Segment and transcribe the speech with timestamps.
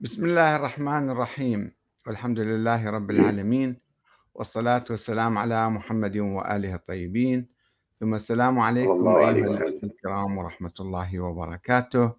[0.00, 1.72] بسم الله الرحمن الرحيم.
[2.06, 3.76] والحمد لله رب العالمين
[4.34, 7.48] والصلاة والسلام على محمد وآله الطيبين.
[8.00, 12.12] ثم السلام عليكم أيها الأخوة الكرام ورحمة الله وبركاته.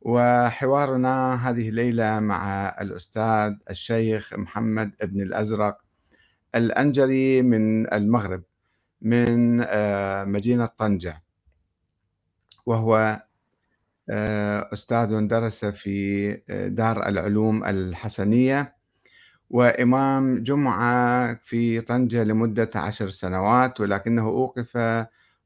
[0.00, 5.78] وحوارنا هذه الليلة مع الأستاذ الشيخ محمد ابن الأزرق
[6.54, 8.42] الأنجري من المغرب
[9.02, 11.22] من آه، مدينة طنجة.
[12.66, 13.22] وهو
[14.72, 18.76] أستاذ درس في آه، دار العلوم الحسنية
[19.50, 24.78] وإمام جمعة في طنجة لمدة عشر سنوات ولكنه أوقف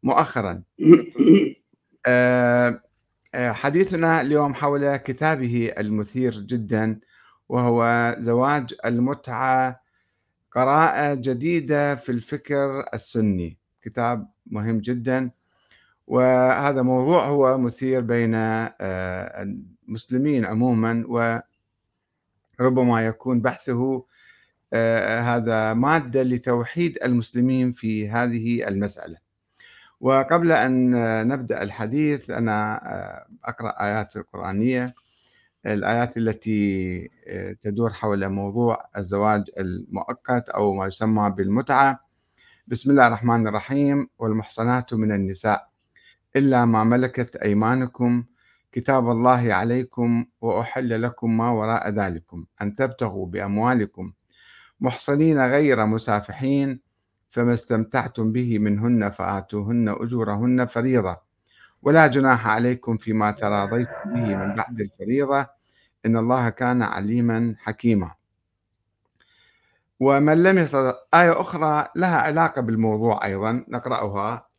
[0.03, 0.63] مؤخرا.
[2.07, 2.81] آه،
[3.35, 7.01] حديثنا اليوم حول كتابه المثير جدا
[7.49, 9.81] وهو زواج المتعة
[10.53, 13.59] قراءة جديدة في الفكر السني.
[13.83, 15.31] كتاب مهم جدا.
[16.07, 18.35] وهذا موضوع هو مثير بين
[19.89, 21.05] المسلمين عموما
[22.61, 24.05] وربما يكون بحثه
[25.21, 29.17] هذا مادة لتوحيد المسلمين في هذه المسألة.
[30.01, 30.91] وقبل أن
[31.29, 32.81] نبدأ الحديث أنا
[33.45, 34.95] أقرأ آيات القرآنية.
[35.67, 37.11] الآيات التي
[37.61, 42.01] تدور حول موضوع الزواج المؤقت أو ما يسمى بالمتعة.
[42.67, 45.74] بسم الله الرحمن الرحيم والمحصنات من النساء.
[46.37, 48.25] إلا ما ملكت أيمانكم
[48.73, 54.13] كتاب الله عليكم وأحل لكم ما وراء ذلكم أن تبتغوا بأموالكم
[54.81, 56.81] محصنين غير مسافحين
[57.31, 61.17] فما استمتعتم به منهن فآتوهن أجورهن فريضة.
[61.83, 65.47] ولا جناح عليكم فيما تراضيتم به من بعد الفريضة.
[66.07, 68.11] إن الله كان عليما حكيما.
[70.01, 74.54] ومن لم يستطع آية أخرى لها علاقة بالموضوع أيضا نقرأها.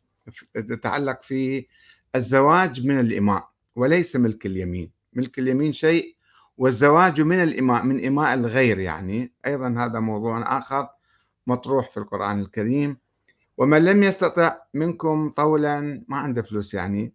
[0.54, 1.66] تتعلق في
[2.14, 4.90] الزواج من الإماء وليس ملك اليمين.
[5.12, 6.16] ملك اليمين شيء
[6.58, 9.32] والزواج من الإماء من إماء الغير يعني.
[9.46, 10.88] أيضا هذا موضوع آخر
[11.46, 12.96] مطروح في القرآن الكريم.
[13.58, 17.12] ومن لم يستطع منكم طولا ما عنده فلوس يعني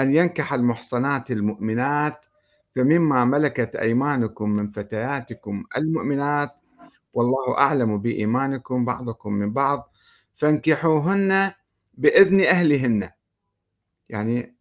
[0.00, 2.26] أن ينكح المحصنات المؤمنات
[2.76, 6.56] فمما ملكت أيمانكم من فتياتكم المؤمنات
[7.12, 9.92] والله أعلم بإيمانكم بعضكم من بعض
[10.36, 11.52] فانكحوهن
[12.00, 13.10] بإذن أهلهن.
[14.08, 14.56] يعني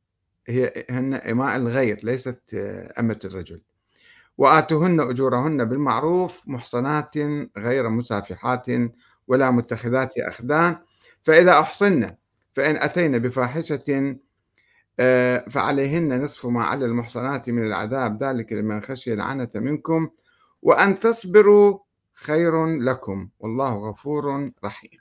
[0.47, 2.53] هي هن إماء الغير ليست
[2.99, 3.61] أمة الرجل.
[4.37, 7.17] وآتوهن أجورهن بالمعروف محصنات
[7.57, 8.65] غير مسافحات
[9.27, 10.77] ولا متخذات أخدان.
[11.23, 12.15] فإذا أحصن
[12.53, 14.15] فإن أتين بفاحشة
[15.49, 18.23] فعليهن نصف ما على المحصنات من العذاب.
[18.23, 20.09] ذلك لمن خشي العنة منكم.
[20.61, 21.79] وأن تصبروا
[22.13, 23.29] خير لكم.
[23.39, 24.99] والله غفور رحيم.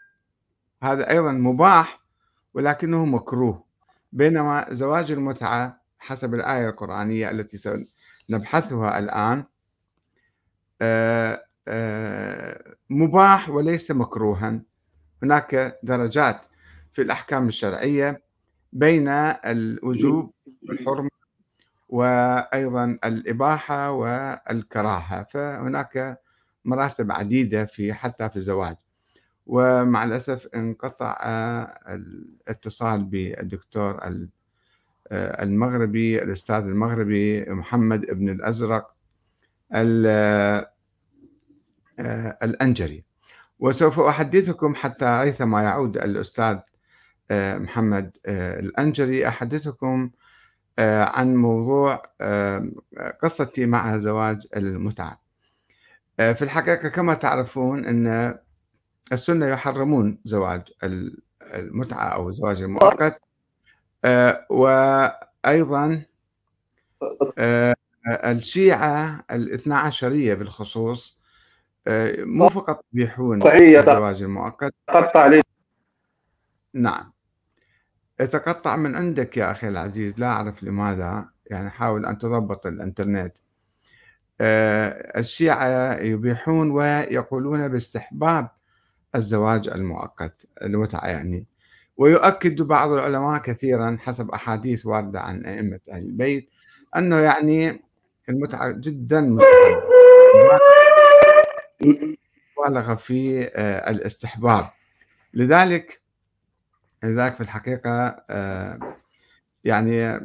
[0.82, 2.07] هذا أيضا مباح
[2.54, 3.64] ولكنه مكروه
[4.12, 7.84] بينما زواج المتعة حسب الآية القرآنية التي
[8.28, 9.44] سنبحثها الآن
[12.90, 14.60] مباح وليس مكروها.
[15.22, 16.40] هناك درجات
[16.92, 18.22] في الأحكام الشرعية
[18.72, 20.32] بين الوجوب
[20.68, 21.08] والحرمة
[21.88, 26.20] وأيضا الإباحة والكراهة فهناك
[26.64, 28.76] مراتب عديدة في حتى في الزواج.
[29.48, 31.16] ومع الأسف انقطع
[31.88, 34.00] الاتصال بالدكتور
[35.12, 38.94] المغربي الأستاذ المغربي محمد ابن الأزرق
[42.42, 43.04] الأنجري.
[43.58, 46.58] وسوف أحدثكم حتى ريثما يعود الأستاذ
[47.32, 50.10] محمد الأنجري أحدثكم
[50.78, 52.02] عن موضوع
[53.22, 55.20] قصتي مع زواج المتعة.
[56.16, 58.38] في الحقيقة كما تعرفون أن
[59.12, 60.62] السنة يحرمون زواج
[61.54, 63.20] المتعة أو الزواج المؤقت
[64.50, 66.02] وأيضا
[68.08, 71.18] الشيعة الاثنى عشرية بالخصوص
[72.18, 74.74] مو فقط يبيحون الزواج المؤقت.
[74.88, 75.40] قطع لي.
[76.74, 77.12] نعم.
[78.20, 83.36] يتقطع من عندك يا أخي العزيز لا أعرف لماذا يعني حاول أن تضبط الإنترنت.
[84.40, 88.48] الشيعة يبيحون ويقولون باستحباب
[89.14, 91.46] الزواج المؤقت المتعة يعني.
[91.96, 96.50] ويؤكد بعض العلماء كثيرا حسب أحاديث واردة عن أئمة أهل البيت
[96.96, 97.82] أنه يعني
[98.28, 99.20] المتعة جدا
[102.58, 103.48] مبالغة في
[103.90, 104.68] الاستحباب.
[105.34, 106.00] لذلك
[107.04, 108.24] لذلك في الحقيقة
[109.64, 110.20] يعني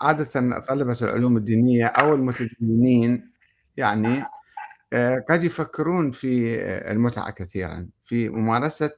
[0.00, 3.30] عادة طلبة العلوم الدينية أو المتدينين
[3.76, 4.24] يعني
[5.28, 7.88] قد يفكرون في المتعة كثيرا.
[8.12, 8.90] في ممارسة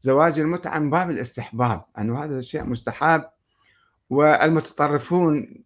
[0.00, 3.24] زواج المتعة من باب الاستحباب أنه هذا شيء مستحب.
[4.10, 5.64] والمتطرفون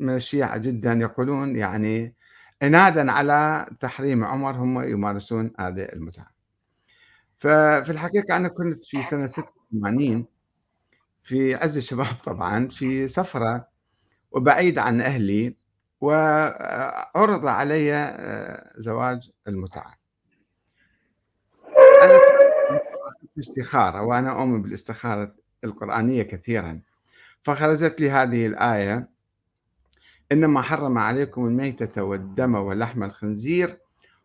[0.00, 2.14] من الشيعة جدا يقولون يعني
[2.62, 6.30] عنادا على تحريم عمر هم يمارسون هذه المتعة.
[7.38, 10.26] ففي الحقيقة أنا كنت في سنة 86
[11.22, 13.68] في عز الشباب طبعا في سفرة
[14.30, 15.56] وبعيد عن أهلي
[16.00, 19.97] وعرض علي آه، زواج المتعة.
[22.02, 22.20] أنا
[23.40, 25.30] استخارة وأنا أؤمن بالاستخارة
[25.64, 26.80] القرآنية كثيرا.
[27.42, 29.08] فخرجت لي هذه الآية
[30.32, 33.78] إنما حرم عليكم الميتة والدم ولحم الخنزير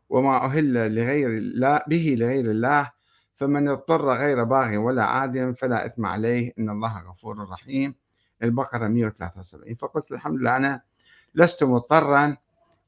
[0.10, 2.92] وما أهل لغير الله به لغير الله
[3.36, 7.96] فمن اضطر غير باغ ولا عاد فلا إثم عليه إن الله غفور رحيم.
[8.44, 10.82] البقرة 173 فقلت الحمد لله أنا
[11.36, 12.38] لست مضطرا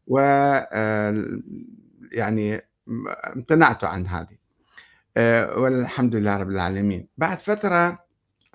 [0.07, 1.39] و آه،
[2.11, 2.61] يعني
[3.35, 4.44] امتنعت عن هذه.
[5.17, 7.07] والحمد لله رب العالمين.
[7.17, 8.06] بعد فترة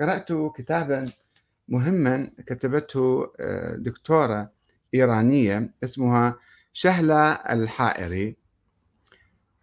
[0.01, 1.07] قرأت كتابا
[1.69, 4.51] مهما كتبته آه، دكتورة
[4.95, 6.37] إيرانية اسمها
[6.73, 8.37] شهلة الحائري.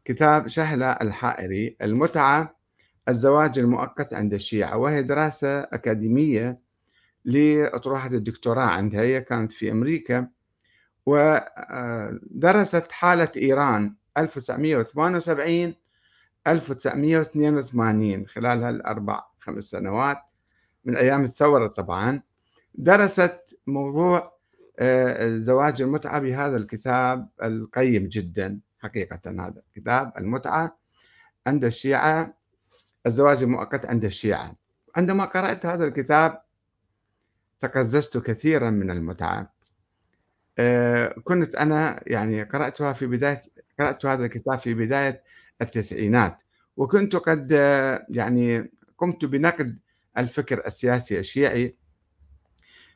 [0.06, 2.56] كتاب شهلة الحائري المتعة
[3.10, 6.60] الزواج المؤقت عند الشيعة وهي دراسة أكاديمية
[7.26, 9.02] لأطروحة الدكتوراه عندها.
[9.02, 10.28] هي كانت في أمريكا
[11.06, 15.74] ودرست حالة إيران 1978
[16.48, 20.18] 1982 خلال هالأربع خمس سنوات
[20.86, 22.22] من أيام الثورة طبعا
[22.76, 24.38] درست موضوع
[24.80, 30.78] آه، زواج المتعة بهذا الكتاب القيم جدا حقيقة هذا كتاب المتعة
[31.48, 32.38] عند الشيعة
[33.06, 34.56] الزواج المؤقت عند الشيعة.
[34.96, 36.42] عندما قرأت هذا الكتاب
[37.60, 39.54] تقززت كثيرا من المتعة.
[40.60, 43.42] آه، كنت أنا يعني قرأتها في بداية
[43.80, 45.24] قرأت هذا الكتاب في بداية
[45.62, 46.38] التسعينات.
[46.78, 47.52] وكنت قد
[48.10, 49.80] يعني قمت بنقد
[50.18, 51.76] الفكر السياسي الشيعي.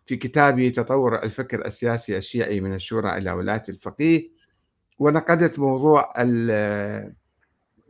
[0.05, 4.29] في كتابي تطور الفكر السياسي الشيعي من الشورى إلى ولاية الفقيه.
[4.99, 6.13] ونقدت موضوع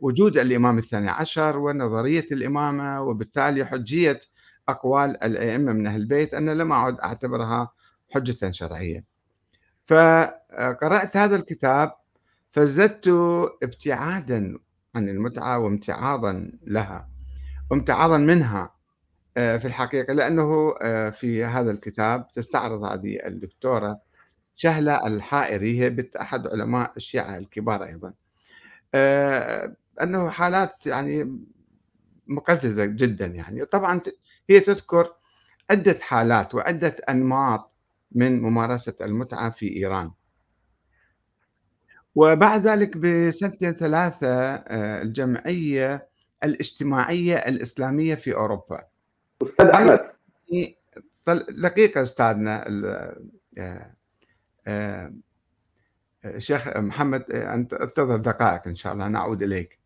[0.00, 4.20] وجود الإمام الثاني عشر ونظرية الإمامة وبالتالي حجية
[4.68, 7.72] أقوال الأئمة من أهل البيت أنا لم أعد أعتبرها
[8.14, 9.04] حجة شرعية.
[9.86, 11.92] فقرأت هذا الكتاب
[12.52, 13.08] فازددت
[13.62, 14.58] ابتعادا
[14.94, 17.08] عن المتعة وامتعاضا لها
[17.70, 18.74] وامتعاضا منها
[19.36, 24.00] آه، في الحقيقة لأنه آه، في هذا الكتاب تستعرض هذه الدكتورة
[24.56, 28.12] شهلة الحائري هي أحد علماء الشيعة الكبار أيضا.
[28.94, 31.38] آه، أنه حالات يعني
[32.26, 33.64] مقززة جدا يعني.
[33.64, 34.00] طبعا
[34.50, 35.12] هي تذكر
[35.70, 37.74] عدة حالات وعدة أنماط
[38.12, 40.10] من ممارسة المتعة في إيران.
[42.14, 46.08] وبعد ذلك بسنتين ثلاثة آه، الجمعية
[46.44, 48.82] الاجتماعية الإسلامية في أوروبا.
[49.42, 50.00] أستاذ أحمد.
[51.48, 52.64] دقيقة أستاذنا
[53.58, 53.92] آه،
[54.66, 55.12] آه،
[56.38, 59.78] شيخ محمد أنت انتظر دقائق إن شاء الله نعود إليك.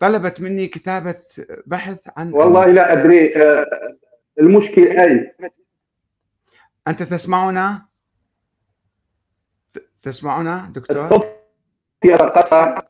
[0.00, 1.16] طلبت مني كتابة
[1.66, 3.34] بحث عن والله لا أدري
[4.40, 5.34] المشكلة أي؟
[6.88, 7.89] أنت تسمعنا؟
[10.02, 11.26] تسمعنا دكتور؟ الصوت
[12.04, 12.82] يتقطع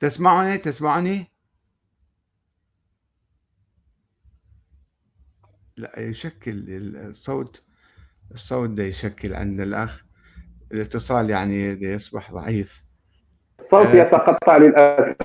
[0.00, 1.32] تسمعني تسمعني؟
[5.76, 6.64] لا يشكل
[6.96, 7.66] الصوت
[8.34, 10.04] الصوت ده يشكل عند الأخ.
[10.72, 12.84] الاتصال يعني يصبح ضعيف.
[13.60, 15.16] الصوت آه، يتقطع للأسف.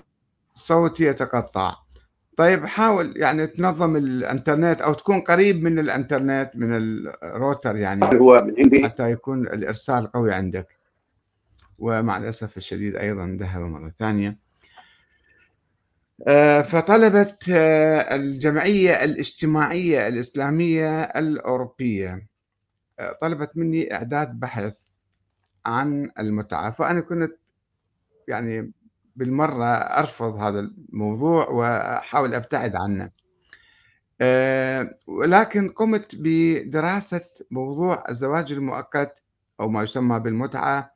[0.56, 1.83] الصوت يتقطع.
[2.38, 6.74] طيب حاول يعني تنظم الانترنت أو تكون قريب من الانترنت من
[7.24, 8.84] الروتر يعني هو من عندي.
[8.84, 10.68] حتى يكون الارسال قوي عندك.
[11.80, 14.38] ومع الاسف الشديد أيضا ذهب مرة ثانية.
[16.28, 22.28] آه، فطلبت آه، الجمعية الاجتماعية الإسلامية الأوروبية
[23.00, 24.80] آه، طلبت مني إعداد بحث
[25.66, 26.72] عن المتعة.
[26.72, 27.32] فأنا كنت
[28.28, 28.72] يعني
[29.15, 33.10] بالمرة أرفض هذا الموضوع وأحاول أبتعد عنه.
[34.22, 39.24] آه، ولكن قمت بدراسة موضوع الزواج المؤقت
[39.60, 40.93] أو ما يسمى بالمتعة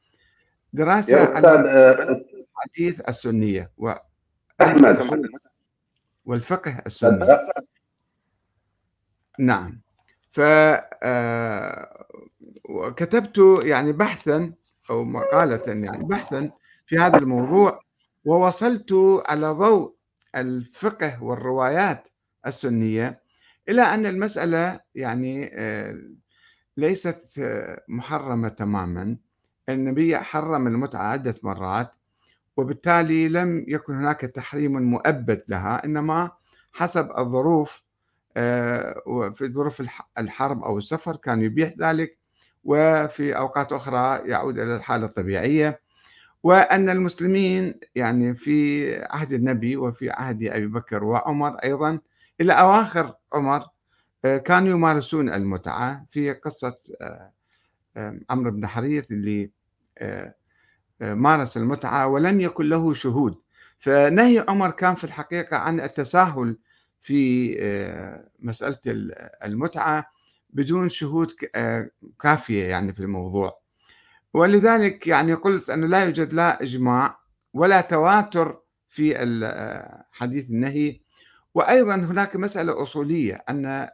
[0.74, 2.18] دراسة على آه،
[2.58, 3.72] الحديث السنية
[6.26, 7.38] والفقه السني.
[9.40, 9.82] نعم.
[10.32, 11.00] فكتبت
[13.40, 14.54] آه، يعني بحثا
[14.90, 16.52] أو مقالة يعني بحثا
[16.86, 17.87] في هذا الموضوع
[18.28, 18.94] ووصلت
[19.28, 19.96] على ضوء
[20.36, 22.10] الفقه والروايات
[22.48, 23.22] السنية
[23.70, 25.98] إلى أن المسألة يعني آه،
[26.78, 29.18] ليست آه، محرمة تماما.
[29.70, 31.92] النبي حرم المتعة عدة مرات
[32.58, 36.32] وبالتالي لم يكن هناك تحريم مؤبد لها إنما
[36.72, 37.84] حسب الظروف
[38.38, 39.84] آه، في ظروف
[40.18, 42.18] الحرب أو السفر كان يبيح ذلك
[42.64, 45.87] وفي أوقات أخرى يعود إلى الحالة الطبيعية.
[46.44, 52.00] وأن المسلمين يعني في عهد النبي وفي عهد أبي بكر وعمر أيضا
[52.42, 53.64] إلى أواخر عمر
[54.26, 59.52] آه، كانوا يمارسون المتعة في قصة آه، عمرو بن حريث اللي
[61.02, 63.36] مارس المتعة ولم يكن له شهود.
[63.80, 66.58] فنهي عمر كان في الحقيقة عن التساهل
[67.02, 67.52] في
[68.40, 68.78] مسألة
[69.46, 70.12] المتعة
[70.50, 71.32] بدون شهود
[72.22, 73.60] كافية يعني في الموضوع.
[74.34, 77.20] ولذلك يعني قلت أنه لا يوجد لا إجماع
[77.54, 79.16] ولا تواتر في
[80.12, 81.00] حديث النهي.
[81.54, 83.88] وأيضا هناك مسألة أصولية أن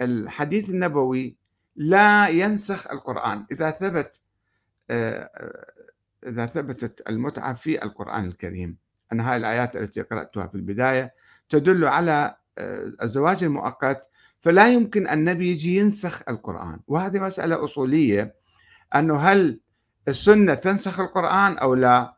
[0.00, 1.36] الحديث النبوي
[1.76, 3.46] لا ينسخ القرآن.
[3.52, 4.20] إذا ثبت
[6.26, 8.76] إذا ثبتت المتعة في القرآن الكريم.
[9.12, 11.14] أن هذه الآيات التي قرأتها في البداية
[11.48, 12.36] تدل على
[13.02, 14.08] الزواج المؤقت.
[14.40, 16.80] فلا يمكن النبي يجي ينسخ القرآن.
[16.86, 18.34] وهذه مسألة أصولية.
[18.94, 19.60] أنه هل
[20.08, 22.14] السنة تنسخ القرآن أو لا؟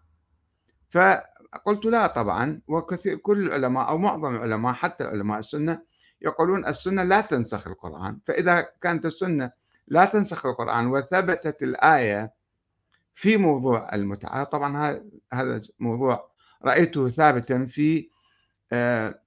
[0.90, 5.82] فقلت لا طبعا وكثير كل العلماء أو معظم العلماء حتى علماء السنة
[6.22, 8.18] يقولون السنة لا تنسخ القرآن.
[8.26, 9.52] فإذا كانت السنة
[9.88, 12.32] لا تنسخ القرآن وثبتت الآية
[13.14, 15.00] في موضوع المتعة طبعا
[15.32, 16.30] هذا موضوع
[16.64, 18.10] رأيته ثابتا في
[18.72, 19.20] آه،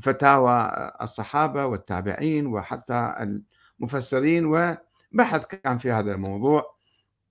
[0.00, 0.70] فتاوى
[1.02, 3.14] الصحابة والتابعين وحتى
[3.80, 4.46] المفسرين
[5.14, 6.74] وبحث كان في هذا الموضوع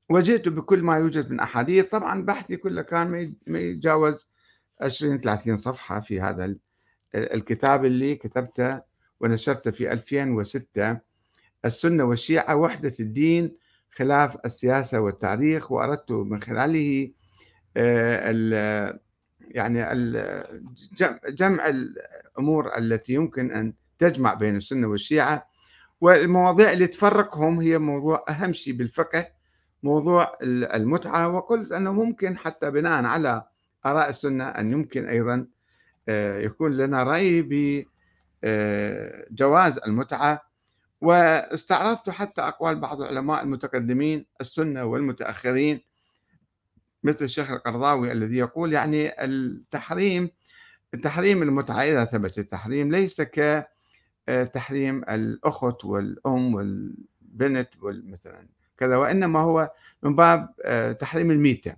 [0.10, 1.90] وجئت بكل ما يوجد من أحاديث.
[1.90, 4.28] طبعا بحثي كله كان ما يتجاوز
[4.82, 6.56] 20 30 صفحة في هذا
[7.16, 8.82] الكتاب اللي كتبته
[9.20, 11.00] ونشرته في 2006
[11.66, 13.56] السنة والشيعة وحدة الدين
[13.92, 17.12] خلاف السياسة والتاريخ وأردت من خلاله
[17.78, 19.00] آه،
[19.42, 19.80] يعني
[21.30, 25.50] جمع الأمور التي يمكن أن تجمع بين السنة والشيعة.
[26.02, 29.28] والمواضيع اللي تفرقهم هي موضوع أهم شيء بالفقه
[29.84, 33.44] موضوع المتعة وقلت أنه ممكن حتى بناء على
[33.86, 35.48] آراء السنة أن يمكن أيضا
[36.10, 37.42] آه، يكون لنا رأي
[38.44, 40.48] بجواز المتعة.
[41.02, 45.82] واستعرضت حتى أقوال بعض العلماء المتقدمين السنة والمتأخرين
[47.04, 50.30] مثل الشيخ القرضاوي الذي يقول يعني التحريم
[51.04, 53.22] تحريم المتعة إذا ثبت التحريم ليس
[54.28, 59.72] كتحريم الأخت والأم والبنت مثلا كذا وإنما هو
[60.04, 61.76] من باب آه، تحريم الميتة.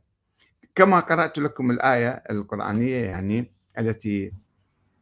[0.76, 4.34] كما قرأت لكم الآية القرآنية يعني التي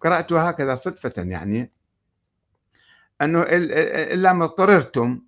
[0.02, 1.72] قرأتها هكذا صدفة يعني
[3.22, 5.22] أنه إلا ما اضطررتم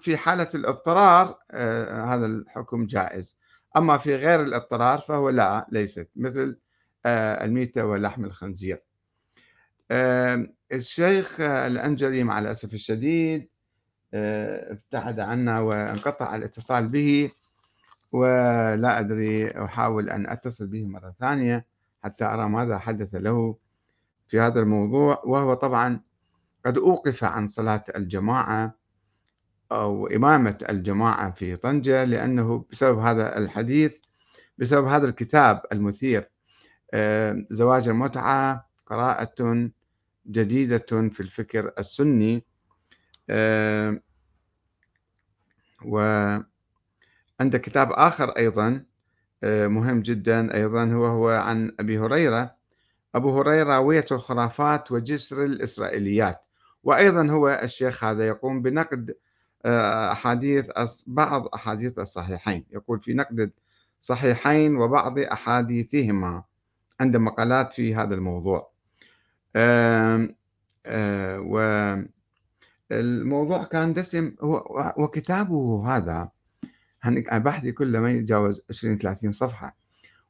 [0.00, 3.36] في حالة الاضطرار آه، هذا الحكم جائز.
[3.76, 6.58] أما في غير الاضطرار فهو لا ليست مثل
[7.06, 8.82] آه، الميتة ولحم الخنزير.
[10.72, 13.48] الشيخ الأنجلي مع الأسف الشديد
[14.14, 17.30] آه، ابتعد عنا وانقطع الاتصال به
[18.12, 21.66] ولا أدري أحاول أن أتصل به مرة ثانية
[22.04, 23.56] حتى أرى ماذا حدث له
[24.28, 25.22] في هذا الموضوع.
[25.24, 26.00] وهو طبعا
[26.66, 28.74] قد أوقف عن صلاة الجماعة
[29.72, 33.98] أو إمامة الجماعة في طنجة لأنه بسبب هذا الحديث
[34.58, 36.30] بسبب هذا الكتاب المثير
[36.94, 39.70] آه، زواج المتعة قراءة
[40.28, 42.44] جديدة في الفكر السني.
[43.30, 44.00] آه،
[45.84, 46.46] وعند
[47.40, 48.84] كتاب آخر أيضا
[49.42, 52.54] آه، مهم جدا أيضا هو هو عن أبي هريرة.
[53.14, 56.40] أبو هريرة راوية الخرافات وجسر الإسرائيليات.
[56.84, 59.14] وأيضا هو الشيخ هذا يقوم بنقد
[59.64, 60.66] آه، أحاديث
[61.06, 62.64] بعض أحاديث الصحيحين.
[62.70, 63.50] يقول في نقد
[64.00, 66.42] صحيحين وبعض أحاديثهما
[67.00, 68.77] عند مقالات في هذا الموضوع.
[72.90, 74.34] والموضوع كان دسم.
[74.96, 76.28] وكتابه هذا
[77.32, 79.76] بحثي كله ما يتجاوز 20 30 صفحة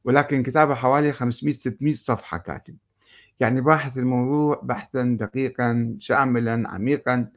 [0.03, 2.77] ولكن كتابه حوالي 500 600 صفحة كاتب.
[3.39, 7.27] يعني باحث الموضوع بحثا دقيقا شاملا عميقا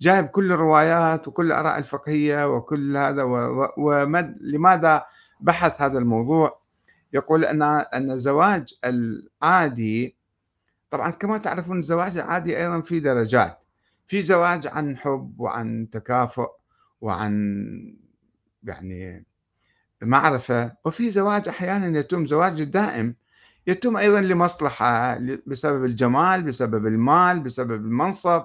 [0.00, 3.22] جايب كل الروايات وكل الآراء الفقهية وكل هذا
[3.76, 5.04] ولماذا
[5.40, 6.62] بحث هذا الموضوع؟
[7.12, 10.16] يقول أن أن الزواج العادي
[10.92, 13.60] طبعا كما تعرفون الزواج العادي أيضا في درجات.
[14.06, 16.48] في زواج عن حب وعن تكافؤ
[17.00, 17.32] وعن
[18.64, 19.24] يعني
[20.02, 23.14] معرفة وفي زواج أحيانا يتم زواج دائم
[23.66, 28.44] يتم أيضا لمصلحة بسبب الجمال بسبب المال بسبب المنصب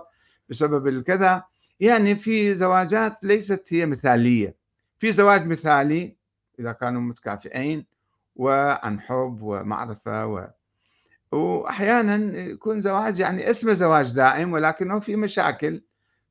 [0.49, 1.43] بسبب الكذا.
[1.79, 4.55] يعني في زواجات ليست هي مثالية.
[4.99, 6.15] في زواج مثالي
[6.59, 7.85] إذا كانوا متكافئين
[8.35, 10.47] وعن حب ومعرفة و...
[11.31, 15.83] وأحيانا يكون زواج يعني اسمه زواج دائم ولكنه في مشاكل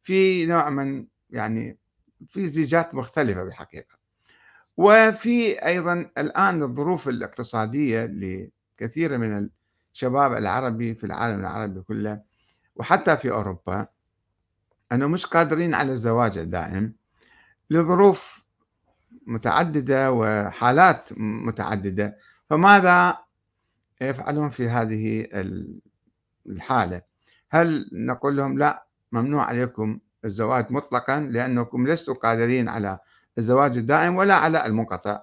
[0.03, 1.79] في نوع من يعني
[2.27, 3.97] في زيجات مختلفة بالحقيقة
[4.77, 9.49] وفي أيضا الآن الظروف الاقتصادية لكثير من
[9.95, 12.21] الشباب العربي في العالم العربي كله
[12.77, 13.87] وحتى في أوروبا
[14.93, 16.93] أنه مش قادرين على الزواج الدائم
[17.71, 18.43] لظروف
[19.27, 22.17] متعددة وحالات متعددة.
[22.51, 23.19] فماذا
[24.01, 25.27] يفعلون في هذه
[26.47, 27.03] الحالة.
[27.51, 32.99] هل نقول لهم لا ممنوع عليكم الزواج مطلقا لأنكم لستم قادرين على
[33.39, 35.23] الزواج الدائم ولا على المنقطع؟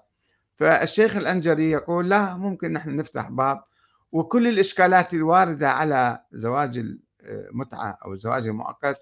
[0.56, 3.64] فالشيخ الأنجري يقول لا ممكن نحن نفتح باب.
[4.12, 6.86] وكل الإشكالات الواردة على زواج
[7.24, 9.02] المتعة أو الزواج المؤقت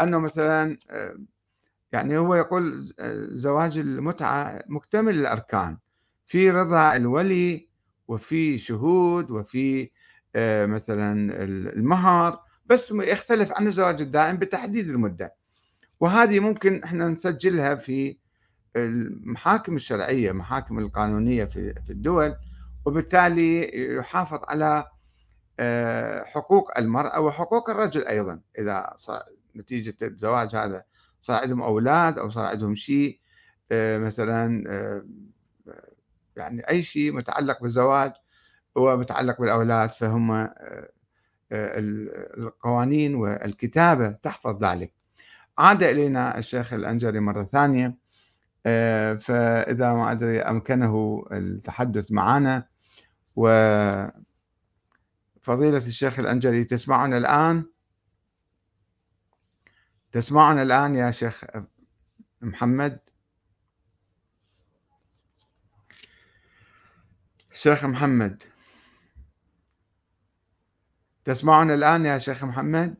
[0.00, 0.78] أنه مثلا
[1.92, 2.94] يعني هو يقول
[3.32, 5.78] زواج المتعة مكتمل الأركان
[6.26, 7.68] في رضا الولي
[8.10, 9.90] وفي شهود وفي
[10.66, 11.34] مثلا
[11.76, 15.34] المهر بس يختلف عن الزواج الدائم بتحديد المدة.
[16.00, 18.16] وهذه ممكن إحنا نسجلها في
[18.76, 22.34] المحاكم الشرعية محاكم القانونية في الدول
[22.84, 24.86] وبالتالي يحافظ على
[26.24, 28.40] حقوق المرأة وحقوق الرجل أيضا.
[28.58, 28.96] إذا
[29.56, 30.84] نتيجة الزواج هذا
[31.20, 33.20] صار عندهم أولاد أو صار عندهم شيء
[33.72, 34.64] مثلا
[36.36, 38.12] يعني أي شيء متعلق بالزواج
[38.74, 40.48] ومتعلق بالأولاد فهم
[41.52, 44.92] القوانين والكتابة تحفظ ذلك.
[45.58, 47.96] عاد إلينا الشيخ الأنجري مرة ثانية
[49.20, 52.66] فإذا ما أدري أمكنه التحدث معنا
[53.36, 54.16] وفضيلة
[55.76, 57.64] الشيخ الأنجري تسمعنا الآن؟
[60.12, 61.44] تسمعنا الآن يا شيخ
[62.40, 62.98] محمد؟
[67.62, 68.42] شيخ محمد.
[71.24, 72.94] تسمعنا الآن يا شيخ محمد؟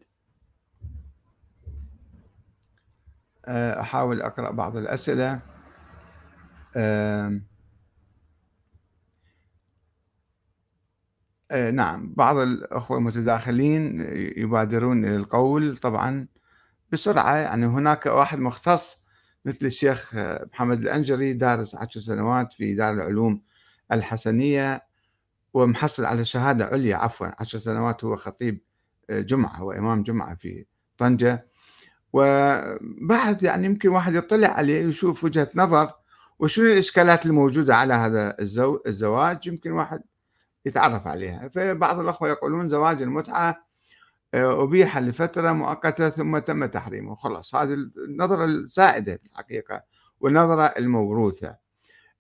[3.45, 5.41] آه، أحاول أقرأ بعض الأسئلة.
[6.77, 7.41] آه،
[11.73, 14.01] نعم بعض الأخوة المتداخلين
[14.37, 16.29] يبادرون إلى القول طبعا
[16.93, 17.37] بسرعة.
[17.37, 19.03] يعني هناك واحد مختص
[19.45, 20.15] مثل الشيخ
[20.53, 23.43] محمد الأنجري دارس عشر سنوات في دار العلوم
[23.93, 24.83] الحسنية
[25.55, 28.61] ومحصل على شهادة عليا عفوا عشر سنوات هو خطيب
[29.11, 30.67] جمعة هو إمام جمعة في
[30.99, 31.47] طنجة.
[32.13, 35.93] وبعد يعني يمكن واحد يطلع عليه ويشوف وجهة نظر
[36.39, 38.37] وشنو الإشكالات الموجودة على هذا
[38.87, 40.03] الزواج يمكن واحد
[40.67, 41.49] يتعرف عليها.
[41.49, 43.71] فبعض الأخوة يقولون زواج المتعة
[44.35, 47.15] آه، أبيح لفترة مؤقتة ثم تم تحريمه.
[47.15, 47.75] خلاص هذه
[48.09, 49.83] النظرة السائدة في الحقيقة
[50.21, 51.57] والنظرة الموروثة.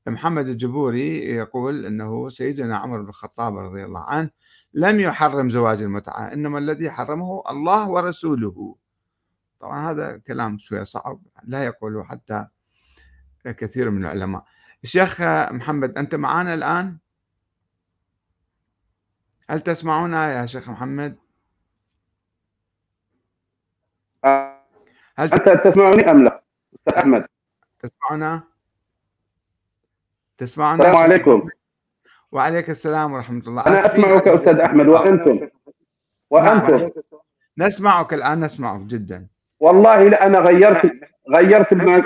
[0.06, 4.30] محمد الجبوري يقول أنه سيدنا عمر بن الخطاب رضي الله عنه
[4.74, 8.76] لم يحرم زواج المتعة إنما الذي حرمه الله ورسوله.
[9.60, 12.46] طبعا هذا كلام شوية صعب لا يقوله حتى
[13.44, 14.44] كثير من العلماء.
[14.84, 15.20] الشيخ
[15.52, 16.98] محمد أنت معنا الآن؟
[19.50, 21.16] هل تسمعونا يا شيخ محمد؟
[25.16, 26.42] هل أنت تسمعني أم لا؟
[26.74, 27.26] أستاذ أحمد.
[27.78, 28.49] تسمعنا
[30.40, 31.46] تسمعنا؟ السلام عليكم.
[32.32, 33.66] وعليك السلام ورحمة الله.
[33.66, 35.48] أنا أسمعك أستاذ أحمد وأنتم؟
[36.30, 36.90] وأنتم؟ نعم.
[37.58, 39.26] نسمعك الآن نسمعك جدا.
[39.60, 40.92] والله لا أنا غيرت
[41.34, 42.02] غيرت المكان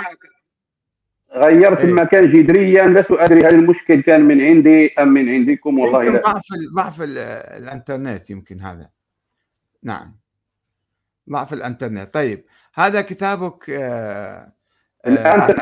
[1.35, 1.85] غيرت إيه.
[1.85, 6.21] المكان جذريا لست أدري هل المشكل كان من عندي أم من عندكم والله لا.
[6.21, 6.43] ضعف
[6.77, 7.19] ضعف ال-
[7.63, 8.91] الإنترنت يمكن هذا.
[9.83, 10.17] نعم.
[11.31, 12.15] ضعف الإنترنت.
[12.15, 12.45] طيب
[12.75, 14.53] هذا كتابك آه،
[15.07, 15.55] الآن آه،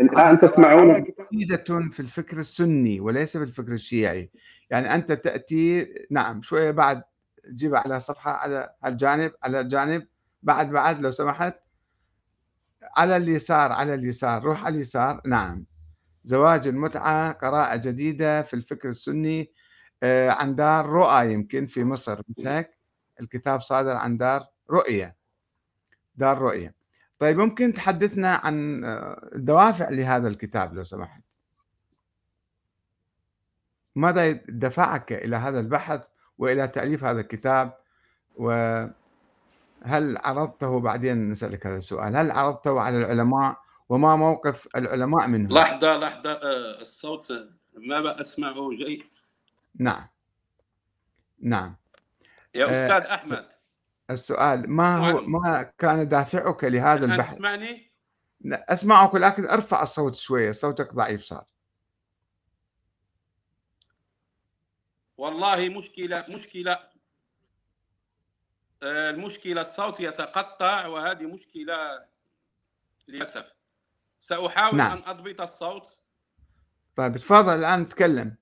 [0.00, 4.30] الآن تسمعون عقيدة في الفكر السني وليس في الفكر الشيعي.
[4.70, 7.02] يعني أنت تأتي نعم شوية بعد
[7.50, 10.06] جيب على صفحة على الجانب على الجانب
[10.42, 11.60] بعد بعد لو سمحت.
[12.96, 15.20] على اليسار على اليسار روح على اليسار.
[15.26, 15.64] نعم.
[16.24, 19.52] زواج المتعة قراءة جديدة في الفكر السني
[20.02, 22.22] آه، عن دار رؤى يمكن في مصر.
[22.28, 22.70] مش هيك؟
[23.20, 25.16] الكتاب صادر عن دار رؤية.
[26.16, 26.79] دار رؤية.
[27.20, 31.22] طيب ممكن تحدثنا عن آه، الدوافع لهذا الكتاب لو سمحت.
[33.94, 36.06] ماذا دفعك إلى هذا البحث
[36.38, 37.76] وإلى تأليف هذا الكتاب؟
[38.36, 38.94] وهل
[40.16, 43.56] عرضته بعدين نسألك هذا السؤال هل عرضته على العلماء؟
[43.88, 47.32] وما موقف العلماء منه؟ لحظة لحظة آه، الصوت
[47.74, 49.02] ما أسمعه جيد؟
[49.78, 50.06] نعم.
[51.40, 51.76] نعم.
[52.54, 53.59] يا آه، أستاذ أحمد
[54.10, 55.20] السؤال ما هو.
[55.20, 57.90] ما كان دافعك لهذا البحث؟ تسمعني؟
[58.44, 61.44] أسمعك لكن أرفع الصوت شوية صوتك ضعيف صار.
[65.16, 66.90] والله مشكلة مشكلة.
[68.82, 72.06] آه، المشكلة الصوت يتقطع وهذه مشكلة
[73.08, 73.52] للأسف.
[74.20, 74.96] سأحاول نعم.
[74.96, 75.98] أن أضبط الصوت.
[76.96, 78.39] طيب تفضل الآن تكلم.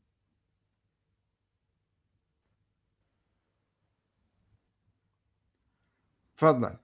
[6.38, 6.76] تفضل.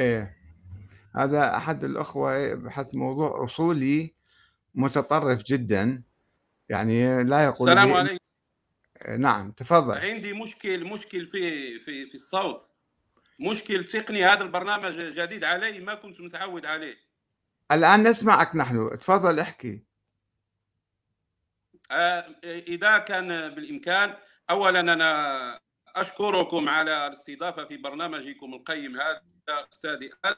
[0.00, 0.36] إيه.
[1.16, 4.14] هذا أحد الأخوة يبحث موضوع أصولي
[4.74, 6.02] متطرف جدا.
[6.68, 8.24] يعني لا يقول السلام عليكم.
[9.18, 9.98] نعم تفضل.
[9.98, 11.40] عندي مشكل مشكل في
[11.80, 12.72] في في الصوت.
[13.40, 16.96] مشكل تقني هذا البرنامج جديد علي ما كنت متعود عليه.
[17.72, 18.98] الآن نسمعك نحن.
[18.98, 19.87] تفضل احكي.
[21.90, 24.14] آه، إذا كان بالإمكان
[24.50, 25.60] أولا أنا
[25.96, 29.22] أشكركم على الاستضافة في برنامجكم القيم هذا
[29.72, 30.36] أستاذي أل.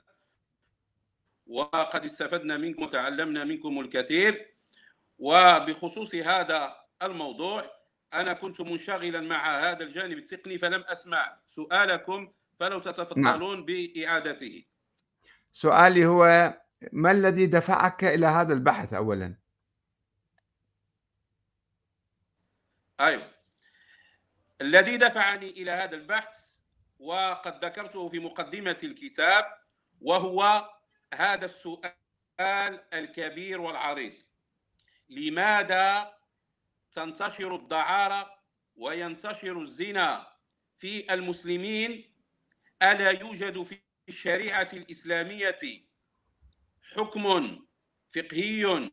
[1.46, 4.54] وقد استفدنا منكم وتعلمنا منكم الكثير.
[5.18, 7.70] وبخصوص هذا الموضوع
[8.14, 14.64] أنا كنت منشغلا مع هذا الجانب التقني فلم أسمع سؤالكم فلو تتفضلون بإعادته.
[15.52, 16.54] سؤالي هو
[16.92, 19.39] ما الذي دفعك إلى هذا البحث اولا؟
[23.00, 23.34] أيوة
[24.60, 26.50] الذي دفعني إلى هذا البحث
[26.98, 29.44] وقد ذكرته في مقدمة الكتاب
[30.00, 30.70] وهو
[31.14, 31.94] هذا السؤال
[32.92, 34.12] الكبير والعريض.
[35.08, 36.14] لماذا
[36.92, 38.42] تنتشر الدعارة
[38.76, 40.36] وينتشر الزنا
[40.76, 42.14] في المسلمين؟
[42.82, 45.56] ألا يوجد في الشريعة الإسلامية
[46.94, 47.58] حكم
[48.14, 48.90] فقهي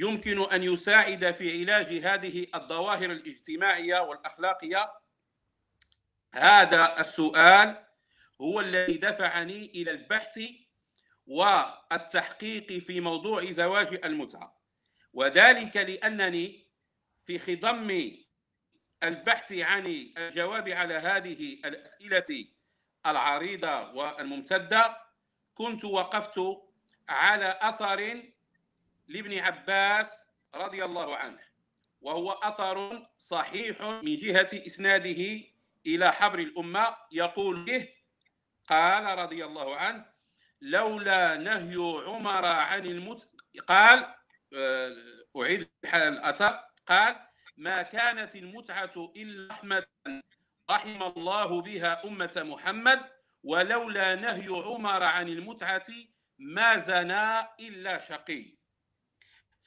[0.00, 4.92] يمكن أن يساعد في علاج هذه الظواهر الاجتماعية والأخلاقية؟
[6.34, 7.84] هذا السؤال
[8.40, 10.40] هو الذي دفعني إلى البحث
[11.26, 14.58] والتحقيق في موضوع زواج المتعة
[15.12, 16.68] وذلك لأنني
[17.26, 18.16] في خضم
[19.02, 19.86] البحث عن
[20.18, 22.46] الجواب على هذه الأسئلة
[23.06, 24.96] العريضة والممتدة
[25.54, 26.40] كنت وقفت
[27.08, 28.22] على أثر
[29.08, 31.38] لابن عباس رضي الله عنه
[32.00, 35.40] وهو أثر صحيح من جهة إسناده
[35.86, 37.88] إلى حبر الأمة يقول به
[38.66, 40.06] قال رضي الله عنه
[40.60, 43.28] لولا نهي عمر عن المت
[43.66, 44.14] قال
[44.56, 44.96] آه،
[45.36, 47.16] أعيد الاثر قال
[47.56, 49.86] ما كانت المتعة إلا رحمة
[50.70, 53.00] رحم الله بها أمة محمد
[53.44, 55.86] ولولا نهي عمر عن المتعة
[56.38, 58.57] ما زنا إلا شقي.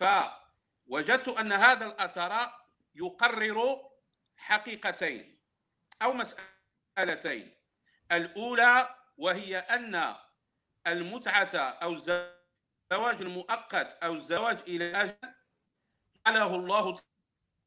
[0.01, 2.51] فوجدت أن هذا الأثر
[2.95, 3.89] يقرر
[4.37, 5.39] حقيقتين
[6.01, 7.57] أو مسألتين.
[8.11, 10.15] الأولى وهي أن
[10.87, 15.17] المتعة أو الزواج المؤقت أو الزواج إلى الاجل
[16.27, 16.95] جعله الله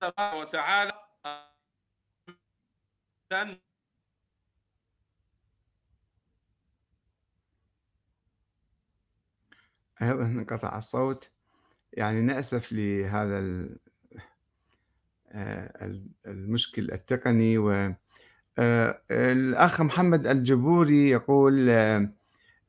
[0.01, 1.05] تبارك وتعالى
[10.03, 11.34] أيضا انقطع الصوت.
[11.94, 13.68] يعني نأسف لهذا
[15.33, 15.92] آه،
[16.26, 17.94] المشكل التقني و
[18.59, 22.11] آه، الأخ محمد الجبوري يقول آه،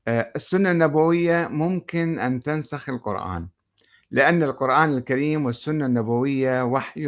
[0.07, 3.47] السنة النبوية ممكن أن تنسخ القرآن
[4.11, 7.07] لأن القرآن الكريم والسنة النبوية وحي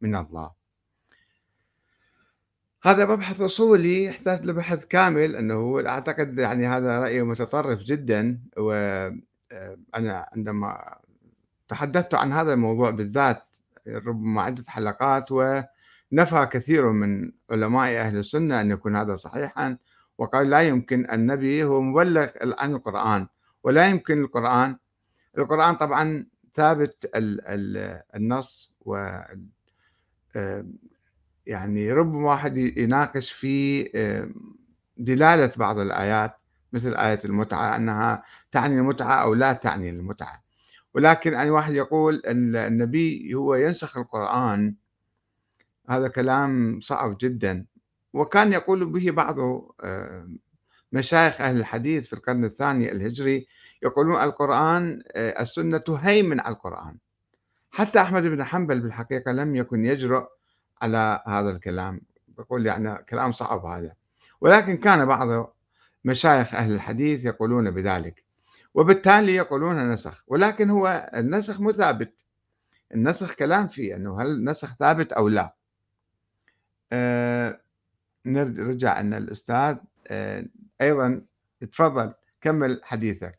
[0.00, 0.52] من الله.
[2.82, 10.98] هذا مبحث أصولي يحتاج لبحث كامل أنه أعتقد يعني هذا رأي متطرف جدا وأنا عندما
[11.68, 13.42] تحدثت عن هذا الموضوع بالذات
[13.88, 19.76] ربما عدة حلقات ونفى كثير من علماء أهل السنة أن يكون هذا صحيحا
[20.18, 23.26] وقال لا يمكن النبي هو مبلغ عن القرآن
[23.62, 24.76] ولا يمكن القرآن.
[25.38, 28.96] القرآن طبعا ثابت ال- ال- النص و
[30.36, 30.66] آه،
[31.46, 34.28] يعني ربما واحد يناقش في آه،
[34.96, 36.36] دلالة بعض الآيات
[36.72, 38.22] مثل آية المتعة أنها
[38.52, 40.43] تعني المتعة أو لا تعني المتعة.
[40.94, 44.74] ولكن أي واحد يقول أن النبي هو ينسخ القرآن.
[45.88, 47.66] هذا كلام صعب جدا.
[48.12, 49.38] وكان يقول به بعض
[49.80, 50.28] آه،
[50.92, 53.46] مشايخ أهل الحديث في القرن الثاني الهجري
[53.82, 56.98] يقولون القرآن آه، السنة هيمن على القرآن.
[57.70, 60.26] حتى أحمد بن حنبل بالحقيقة لم يكن يجرؤ
[60.82, 62.00] على هذا الكلام.
[62.38, 63.92] يقول يعني كلام صعب هذا.
[64.40, 65.54] ولكن كان بعض
[66.04, 68.23] مشايخ أهل الحديث يقولون بذلك.
[68.74, 72.24] وبالتالي يقولون نسخ ولكن هو النسخ مو ثابت.
[72.94, 75.54] النسخ كلام فيه أنه هل النسخ ثابت أو لا.
[76.92, 77.60] آه
[78.26, 80.44] نرجع أن الأستاذ آه
[80.80, 81.22] أيضا
[81.72, 83.38] تفضل كمل حديثك.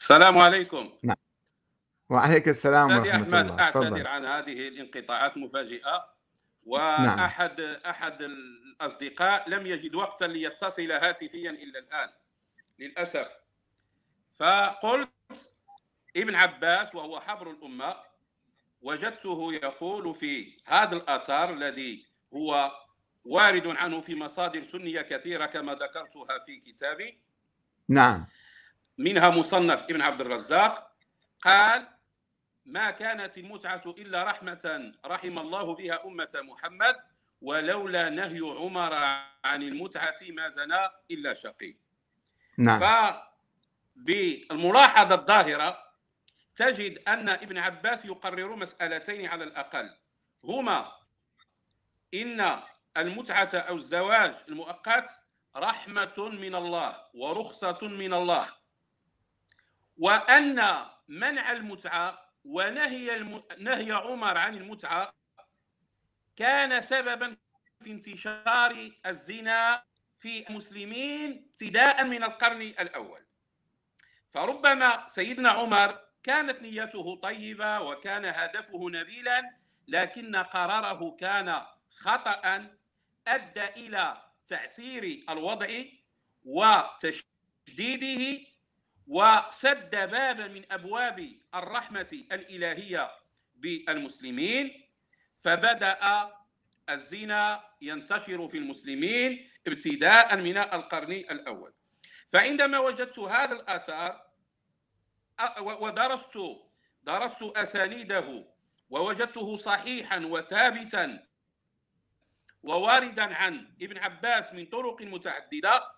[0.00, 0.90] السلام عليكم.
[2.10, 3.60] وعليك السلام ورحمة أحمد الله.
[3.60, 6.18] أعتذر تفضل عن هذه الانقطاعات المفاجئة
[6.66, 7.18] نعم.
[7.20, 12.08] وأحد أحد الأصدقاء لم يجد وقتا ليتصل هاتفيا إلا الآن.
[12.78, 13.28] للأسف.
[14.38, 15.10] فقلت
[16.16, 17.96] ابن عباس وهو حبر الأمة
[18.80, 22.72] وجدته يقول في هذا الأثر الذي هو
[23.24, 27.18] وارد عنه في مصادر سنية كثيرة كما ذكرتها في كتابي.
[27.88, 28.26] نعم.
[28.98, 30.92] منها مصنف ابن عبد الرزاق
[31.42, 31.88] قال
[32.66, 36.96] ما كانت المتعة إلا رحمة رحم الله بها أمة محمد
[37.42, 38.94] ولولا نهي عمر
[39.44, 41.74] عن المتعة ما زنى إلا شقي.
[42.58, 42.80] نعم.
[43.96, 45.84] فبالملاحظة الظاهرة
[46.54, 49.90] تجد أن ابن عباس يقرر مسألتين على الأقل.
[50.44, 50.92] هما
[52.14, 52.62] إن
[52.96, 55.10] المتعة أو الزواج المؤقت
[55.56, 58.48] رحمة من الله ورخصة من الله
[59.96, 63.42] وأن منع المتعة ونهي الم...
[63.58, 65.14] نهي عمر عن المتعة
[66.36, 67.36] كان سببا
[67.82, 69.87] في انتشار الزنا
[70.20, 73.20] في المسلمين ابتداء من القرن الأول.
[74.28, 79.50] فربما سيدنا عمر كانت نيته طيبة وكان هدفه نبيلا
[79.88, 82.70] لكن قراره كان خطأ
[83.26, 85.68] أدى إلى تعسير الوضع
[86.44, 88.40] وتشديده
[89.06, 93.10] وسد بابا من أبواب الرحمة الإلهية
[93.54, 94.84] بالمسلمين.
[95.40, 96.30] فبدأ
[96.90, 101.72] الزنا ينتشر في المسلمين ابتداء من القرن الأول.
[102.28, 104.28] فعندما وجدت هذا الآثار
[105.60, 106.38] ودرست
[107.02, 108.44] درست أسانيده
[108.90, 111.26] ووجدته صحيحا وثابتا
[112.62, 115.92] وواردا عن ابن عباس من طرق متعددة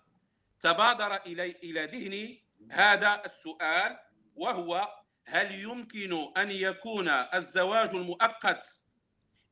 [0.59, 3.99] تبادر الي إلى ذهني هذا السؤال
[4.35, 8.67] وهو هل يمكن أن يكون الزواج المؤقت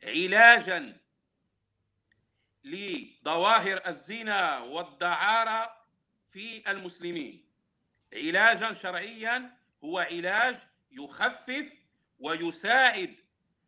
[0.04, 0.98] علاجا
[2.70, 5.86] لظواهر الزنا والدعارة
[6.32, 7.50] في المسلمين.
[8.14, 10.58] علاجا شرعيا هو علاج
[10.92, 11.74] يخفف
[12.20, 13.16] ويساعد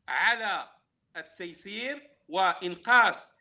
[0.07, 0.69] على
[1.17, 3.33] التيسير وإنقاص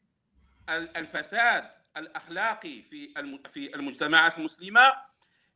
[0.69, 3.15] الفساد الأخلاقي في
[3.53, 4.93] في المجتمعات المسلمة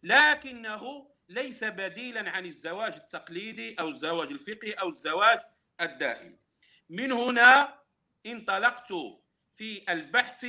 [0.03, 5.41] لكنه ليس بديلا عن الزواج التقليدي أو الزواج الفقهي أو الزواج
[5.81, 6.39] الدائم.
[6.91, 7.79] من هنا
[8.27, 8.93] انطلقت
[9.57, 10.47] في البحث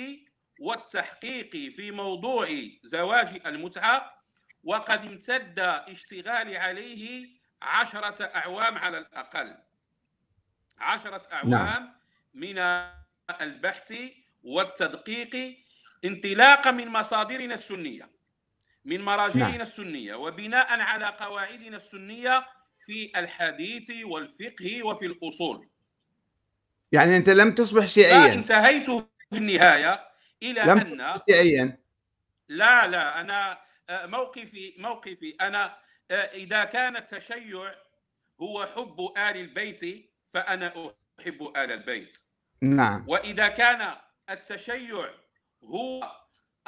[0.59, 2.47] والتحقيق في موضوع
[2.83, 4.15] زواج المتعة
[4.63, 7.29] وقد امتد اشتغالي عليه
[7.61, 9.57] عشرة أعوام على الأقل
[10.77, 11.95] عشرة أعوام نعم.
[12.33, 12.57] من
[13.41, 13.93] البحث
[14.43, 15.57] والتدقيق
[16.05, 18.09] انطلاقا من مصادرنا السنية
[18.85, 19.61] من مراجعنا نعم.
[19.61, 22.47] السنية وبناء على قواعدنا السنية
[22.85, 25.69] في الحديث والفقه وفي الأصول
[26.91, 28.33] يعني أنت لم تصبح شيعيا.
[28.33, 28.89] انتهيت
[29.29, 30.09] في النهاية
[30.43, 31.77] إلى لم ان شيعيا.
[32.49, 35.77] لا لا أنا موقفي موقفي أنا
[36.11, 37.75] إذا كان التشيع
[38.41, 42.17] هو حب آل البيت فأنا أحب آل البيت.
[42.61, 43.05] نعم.
[43.07, 43.95] وإذا كان
[44.29, 45.09] التشيع
[45.63, 46.11] هو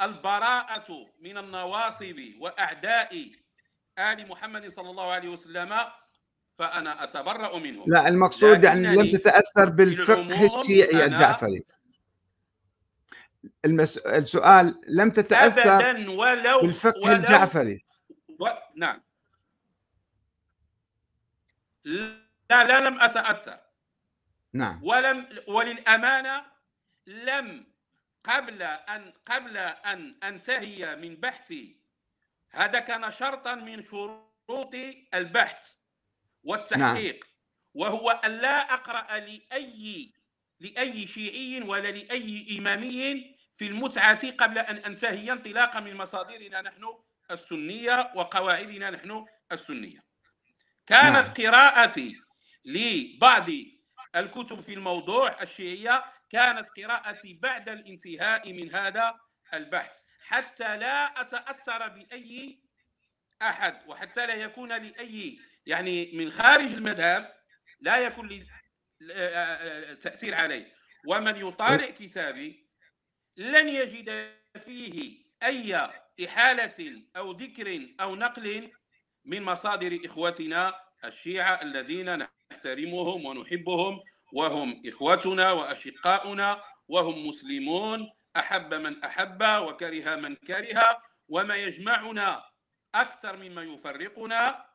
[0.00, 3.30] البراءة من النواصب وأعداء
[3.98, 5.74] آل محمد صلى الله عليه وسلم
[6.58, 7.84] فأنا أتبرأ منهم.
[7.86, 11.64] لا المقصود يعني لم تتأثر بالفقه الشيعي الجعفري
[13.64, 13.98] المس...
[13.98, 17.84] السؤال لم تتأثر أبدا ولو بالفقه ولو الجعفري.
[18.40, 18.48] و...
[18.76, 19.02] نعم.
[21.84, 23.58] لا لا لم أتأثر.
[24.52, 24.80] نعم.
[24.84, 26.44] ولم وللأمانة
[27.06, 27.66] لم
[28.24, 31.76] قبل أن قبل أن أنتهي من بحثي
[32.50, 34.74] هذا كان شرطا من شروط
[35.14, 35.77] البحث.
[36.48, 37.32] والتحقيق نعم.
[37.74, 40.12] وهو أن لا أقرأ لأي
[40.60, 46.84] لأي شيعي ولا لأي إمامي في المتعة قبل أن أنتهي انطلاقا من مصادرنا نحن
[47.30, 50.04] السنية وقواعدنا نحن السنية
[50.86, 51.50] كانت نعم.
[51.50, 52.20] قراءتي
[52.64, 53.48] لبعض
[54.16, 59.14] الكتب في الموضوع الشيعية كانت قراءتي بعد الانتهاء من هذا
[59.54, 62.60] البحث حتى لا أتأثر بأي
[63.42, 67.32] أحد وحتى لا يكون لأي يعني من خارج المذهب
[67.80, 68.46] لا يكون لي
[70.00, 70.72] تأثير عليه
[71.06, 72.68] ومن يطالع كتابي
[73.36, 75.90] لن يجد فيه أي
[76.24, 78.70] إحالة أو ذكر أو نقل
[79.24, 82.18] من مصادر إخوتنا الشيعة الذين
[82.52, 84.00] نحترمهم ونحبهم
[84.32, 92.44] وهم إخوتنا وأشقاؤنا وهم مسلمون أحب من أحب وكره من كره وما يجمعنا
[92.94, 94.67] أكثر مما يفرقنا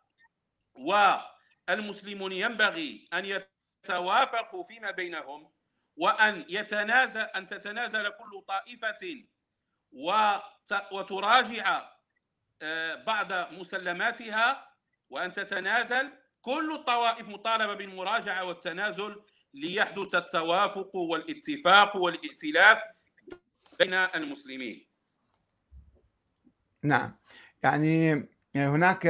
[1.70, 5.52] المسلمون ينبغي أن يتوافقوا فيما بينهم
[5.96, 9.26] وأن يتنازل أن تتنازل كل طائفة
[10.92, 11.94] وتراجع
[12.62, 14.70] آه، بعض مسلماتها
[15.10, 19.22] وأن تتنازل كل الطوائف مطالبة بالمراجعة والتنازل
[19.54, 22.84] ليحدث التوافق والاتفاق والائتلاف
[23.80, 24.88] بين المسلمين.
[26.84, 27.18] نعم.
[27.64, 29.06] يعني هناك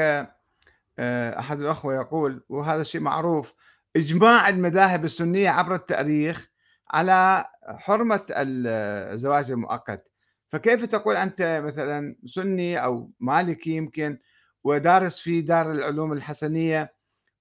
[1.00, 3.54] أحد الأخوة يقول وهذا الشيء معروف
[3.96, 6.50] إجماع المذاهب السنية عبر التاريخ
[6.92, 10.12] على حرمة الزواج المؤقت.
[10.50, 14.20] فكيف تقول أنت مثلا سني أو مالكي يمكن
[14.64, 16.94] ودارس في دار العلوم الحسنية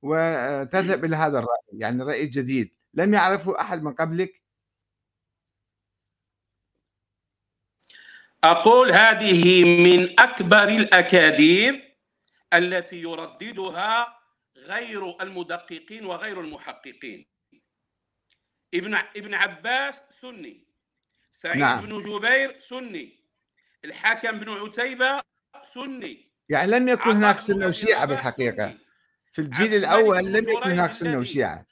[0.02, 4.42] وتذهب إلى هذا الرأي يعني الرأي الجديد لم يعرفه أحد من قبلك؟
[8.44, 11.91] أقول هذه من أكبر الأكاذيب
[12.54, 14.18] التي يرددها
[14.56, 17.26] غير المدققين وغير المحققين
[18.74, 20.66] ابن ابن عباس سني
[21.32, 21.86] سعيد نعم.
[21.86, 23.22] بن جبير سني
[23.84, 25.22] الحكم بن عتيبة
[25.62, 28.78] سني يعني لم يكن هناك سنة وشيعة بالحقيقة سني.
[29.32, 31.66] في الجيل الأول لم يكن هناك سنة وشيعة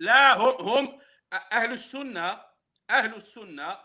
[0.00, 1.00] لا هم هم
[1.52, 2.40] أهل السنة
[2.90, 3.78] أهل السنة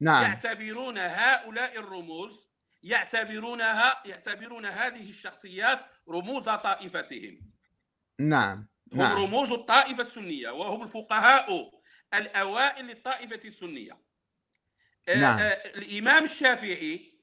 [0.00, 0.22] نعم.
[0.22, 2.49] يعتبرون هؤلاء الرموز
[2.82, 7.50] يعتبرونها يعتبرون هذه الشخصيات رموز طائفتهم
[8.20, 9.16] نعم هم نعم.
[9.16, 11.70] رموز الطائفة السنية وهم الفقهاء
[12.14, 13.92] الأوائل للطائفة السنية
[15.08, 15.38] آه، نعم.
[15.38, 17.20] آه الإمام الشافعي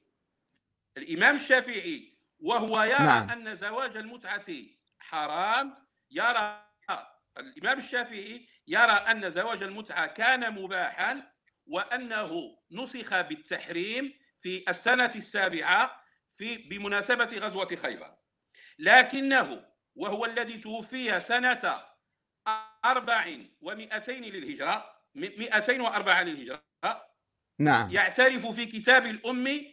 [0.96, 3.30] الإمام الشافعي وهو يرى نعم.
[3.30, 4.46] أن زواج المتعة
[4.98, 6.64] حرام يرى
[7.38, 11.32] الإمام الشافعي يرى أن زواج المتعة كان مباحا
[11.66, 16.02] وأنه نسخ بالتحريم في السنة السابعة
[16.34, 18.18] في بمناسبة غزوة خيبر.
[18.78, 21.84] لكنه وهو الذي توفي سنة
[22.84, 26.62] أربع ومئتين للهجرة مئتين وأربعة للهجرة
[27.58, 27.90] نعم.
[27.90, 29.64] يعترف في كتاب الأم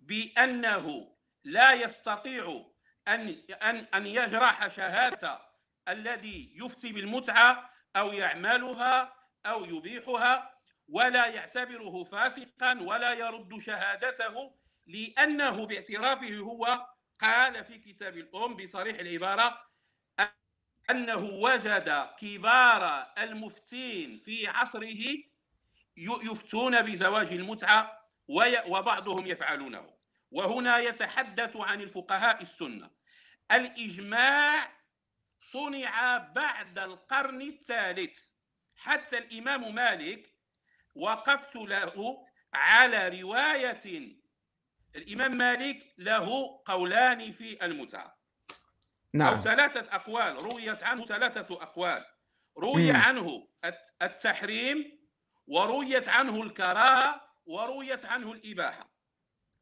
[0.00, 1.14] بأنه
[1.44, 2.64] لا يستطيع
[3.08, 3.28] أن
[3.62, 5.40] أن أن يجرح شهادة
[5.88, 9.14] الذي يفتي بالمتعة أو يعملها
[9.46, 10.53] أو يبيحها
[10.88, 14.54] ولا يعتبره فاسقا ولا يرد شهادته
[14.86, 16.86] لأنه باعترافه هو
[17.18, 19.66] قال في كتاب الأم بصريح العبارة
[20.90, 25.24] أنه وجد كبار المفتين في عصره
[25.96, 28.08] يفتون بزواج المتعة
[28.68, 29.94] وبعضهم يفعلونه.
[30.30, 32.90] وهنا يتحدث عن الفقهاء السنة.
[33.52, 34.72] الإجماع
[35.40, 38.28] صنع بعد القرن الثالث.
[38.76, 40.33] حتى الإمام مالك
[40.94, 44.14] وقفت له على رواية
[44.96, 48.18] الإمام مالك له قولان في المتعة
[49.12, 49.34] نعم.
[49.34, 52.04] أو ثلاثة أقوال رويت عنه ثلاثة أقوال
[52.58, 52.96] روي مم.
[52.96, 53.48] عنه
[54.02, 55.08] التحريم
[55.46, 58.94] ورويت عنه الكراهة ورويت عنه الإباحة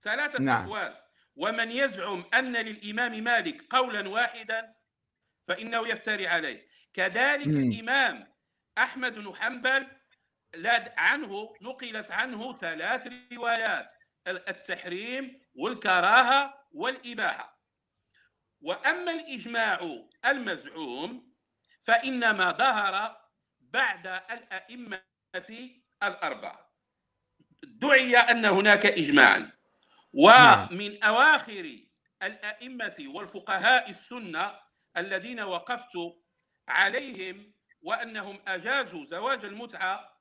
[0.03, 0.65] ثلاثة نعم.
[0.65, 0.97] أقوال
[1.37, 4.75] ومن يزعم أن للإمام مالك قولا واحدا
[5.49, 7.71] فإنه يفتري عليه كذلك مم.
[7.71, 8.33] الإمام
[8.79, 9.87] أحمد بن حنبل
[10.97, 13.93] عنه نقلت عنه ثلاث روايات
[14.27, 17.63] التحريم والكراهة والإباحة.
[18.61, 19.81] وأما الإجماع
[20.25, 21.33] المزعوم
[21.83, 23.21] فإنما ظهر
[23.61, 25.03] بعد الأئمة
[26.03, 26.73] الأربعة.
[27.63, 29.53] دعي أن هناك إجماعا.
[30.13, 31.03] ومن نعم.
[31.03, 31.79] أواخر
[32.23, 34.61] الأئمة والفقهاء السنة
[34.97, 35.99] الذين وقفت
[36.69, 40.12] عليهم وأنهم أجازوا زواج المتعة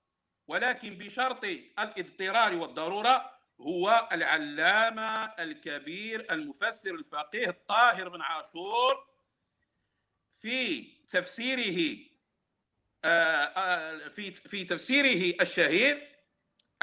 [0.52, 1.46] ولكن بشرط
[1.80, 9.08] الاضطرار والضرورة هو العلامة الكبير المفسر الفقيه الطاهر بن عاشور
[10.42, 11.98] في تفسيره
[13.06, 16.16] آه، آه، في في تفسيره الشهير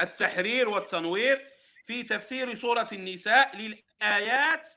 [0.01, 1.47] التحرير والتنوير
[1.85, 4.69] في تفسير سورة النساء للآيات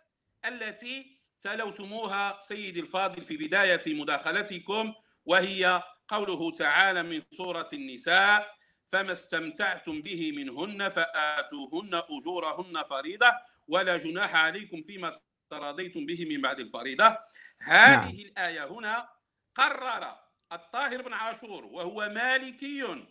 [0.45, 4.95] التي تلوتموها سيدي الفاضل في بداية مداخلتكم
[5.25, 8.62] وهي قوله تعالى من سورة النساء
[8.93, 13.33] فما استمتعتم به منهن فآتوهن أجورهن فريضة
[13.69, 15.15] ولا جناح عليكم فيما
[15.51, 17.19] تراضيتم به من بعد الفريضة
[17.61, 18.09] هذه نعم.
[18.09, 19.09] الآية هنا
[19.55, 20.17] قرر
[20.53, 23.07] الطاهر بن عاشور وهو مالكي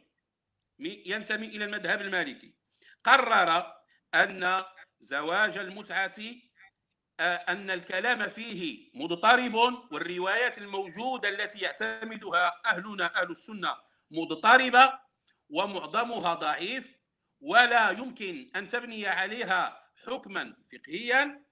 [0.79, 2.55] ينتمي إلى المذهب المالكي
[3.03, 3.73] قرر
[4.15, 4.63] أن
[4.99, 6.15] زواج المتعة
[7.19, 9.55] أن الكلام فيه مضطرب
[9.91, 13.75] والروايات الموجودة التي يعتمدها أهلنا أهل السنة
[14.11, 14.93] مضطربة
[15.51, 16.97] ومعظمها ضعيف
[17.41, 21.45] ولا يمكن أن تبني عليها حكما فقهيا.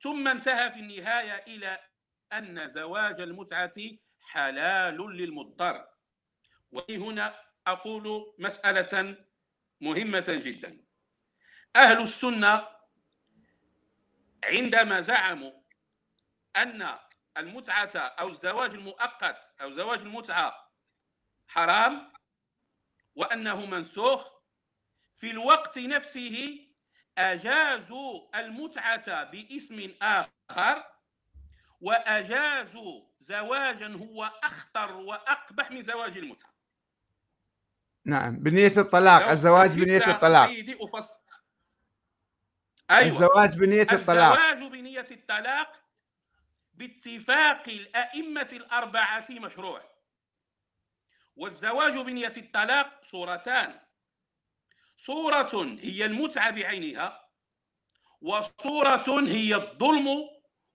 [0.00, 1.80] ثم انتهى في النهاية إلى
[2.32, 3.72] أن زواج المتعة
[4.20, 5.88] حلال للمضطر.
[6.72, 9.16] وهنا أقول مسألة
[9.80, 10.84] مهمة جدا.
[11.76, 12.68] أهل السنة
[14.44, 15.52] عندما زعموا
[16.56, 16.98] أن
[17.36, 20.72] المتعة أو الزواج المؤقت أو زواج المتعة
[21.48, 22.12] حرام
[23.16, 24.36] وأنه منسوخ.
[25.16, 26.66] في الوقت نفسه
[27.18, 30.84] أجازوا المتعة باسم آخر
[31.80, 36.54] وأجازوا زواجا هو أخطر وأقبح من زواج المتعة.
[38.04, 40.46] نعم بنية الطلاق الزواج بنية الطلاق.
[40.46, 41.18] سيدي أفصل.
[42.90, 43.12] أيوة.
[43.12, 44.40] الزواج بنية الطلاق.
[44.40, 45.82] الزواج بنية الطلاق
[46.74, 49.95] باتفاق الأئمة الأربعة مشروع.
[51.36, 53.80] والزواج بنية الطلاق صورتان.
[54.96, 57.28] صورة هي المتعة بعينها
[58.20, 60.28] وصورة هي الظلم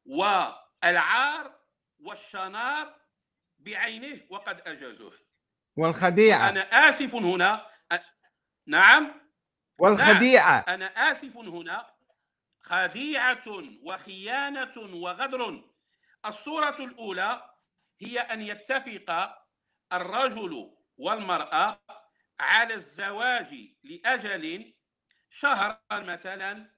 [0.06, 1.60] والعار
[2.00, 2.96] والشنار
[3.60, 5.14] بعينه وقد أجازوه.
[5.78, 6.50] والخديعة.
[6.50, 7.68] أنا آسف هنا
[8.68, 9.32] نعم؟
[9.80, 10.60] والخديعة.
[10.68, 11.94] أنا آسف هنا.
[12.62, 13.44] خديعة
[13.84, 15.64] وخيانة وغدر.
[16.26, 17.50] الصورة الأولى
[18.02, 19.41] هي أن يتفق
[19.94, 21.82] الرجل والمرأة
[22.40, 24.74] على الزواج لأجل
[25.30, 26.70] شهرا مثلا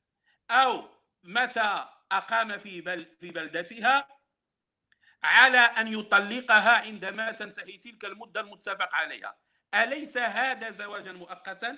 [0.52, 0.90] أو
[1.24, 4.08] متى أقام في بل في بلدتها
[5.24, 9.38] على أن يطلقها عندما تنتهي تلك المدة المتفق عليها
[9.74, 11.78] أليس هذا زواجا مؤقتا؟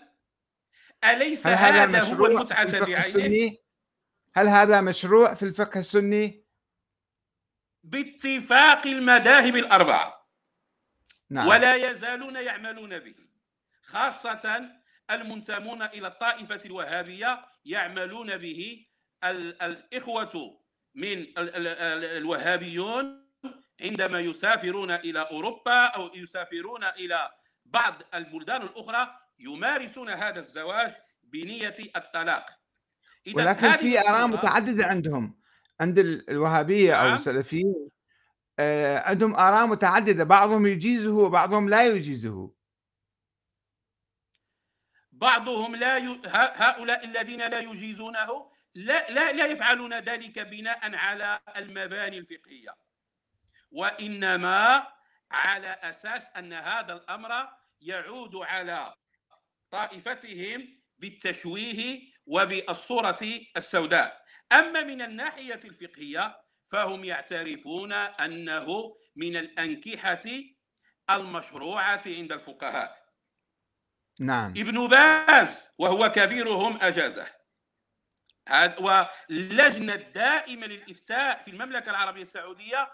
[1.04, 3.58] أليس هذا, هذا هو المتعة بعينه؟
[4.34, 6.46] هل هذا مشروع في الفقه السني؟
[7.84, 10.15] باتفاق المذاهب الأربعة
[11.30, 11.48] نعم.
[11.48, 13.16] ولا يزالون يعملون به
[13.84, 14.70] خاصة
[15.12, 18.86] المنتمون إلى الطائفة الوهابية يعملون به
[19.24, 20.62] الإخوة
[20.96, 21.26] من
[22.18, 23.26] الوهابيون
[23.82, 27.30] عندما يسافرون إلى أوروبا أو يسافرون إلى
[27.66, 30.92] بعض البلدان الأخرى يمارسون هذا الزواج
[31.24, 32.46] بنية الطلاق
[33.36, 35.40] ولكن في آراء متعددة عندهم
[35.80, 36.00] عند
[36.30, 37.08] الوهابية نعم.
[37.08, 37.90] أو السلفيين
[39.06, 40.24] عندهم آراء متعددة.
[40.24, 42.52] بعضهم يجيزه وبعضهم لا يجيزه.
[45.12, 46.22] بعضهم لا ي...
[46.56, 52.76] هؤلاء الذين لا يجيزونه لا لا لا يفعلون ذلك بناء على المباني الفقهية.
[53.72, 54.88] وإنما
[55.32, 57.50] على أساس أن هذا الأمر
[57.82, 58.96] يعود على
[59.72, 63.20] طائفتهم بالتشويه وبالصورة
[63.58, 64.26] السوداء.
[64.52, 66.45] أما من الناحية الفقهية
[66.76, 70.20] فهم يعترفون أنه من الأنكحة
[71.10, 73.06] المشروعة عند الفقهاء.
[74.20, 74.50] نعم.
[74.50, 77.28] ابن باز وهو كبيرهم أجازه.
[78.80, 82.92] واللجنة الدائمة للإفتاء في المملكة العربية السعودية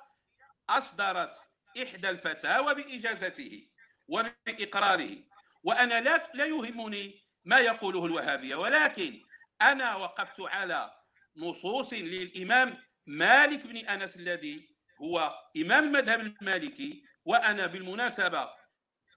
[0.70, 1.36] أصدرت
[1.84, 3.70] إحدى الفتاوى بإجازته
[4.08, 5.18] وبإقراره.
[5.64, 9.22] وأنا لا لا يهمني ما يقوله الوهابية ولكن
[9.62, 10.94] أنا وقفت على
[11.38, 14.70] نصوص للإمام مالك بن أنس الذي
[15.02, 18.50] هو إمام المذهب المالكي وأنا بالمناسبة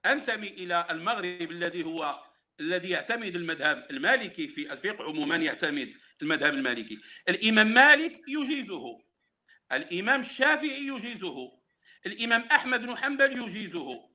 [0.05, 2.23] أنتمي إلى المغرب الذي هو
[2.59, 6.99] الذي يعتمد المذهب المالكي في الفقه عموما يعتمد المذهب المالكي.
[7.29, 9.01] الإمام مالك يجيزه
[9.71, 11.51] الإمام الشافعي يجيزه
[12.05, 14.09] الإمام أحمد بن حنبل يجيزه.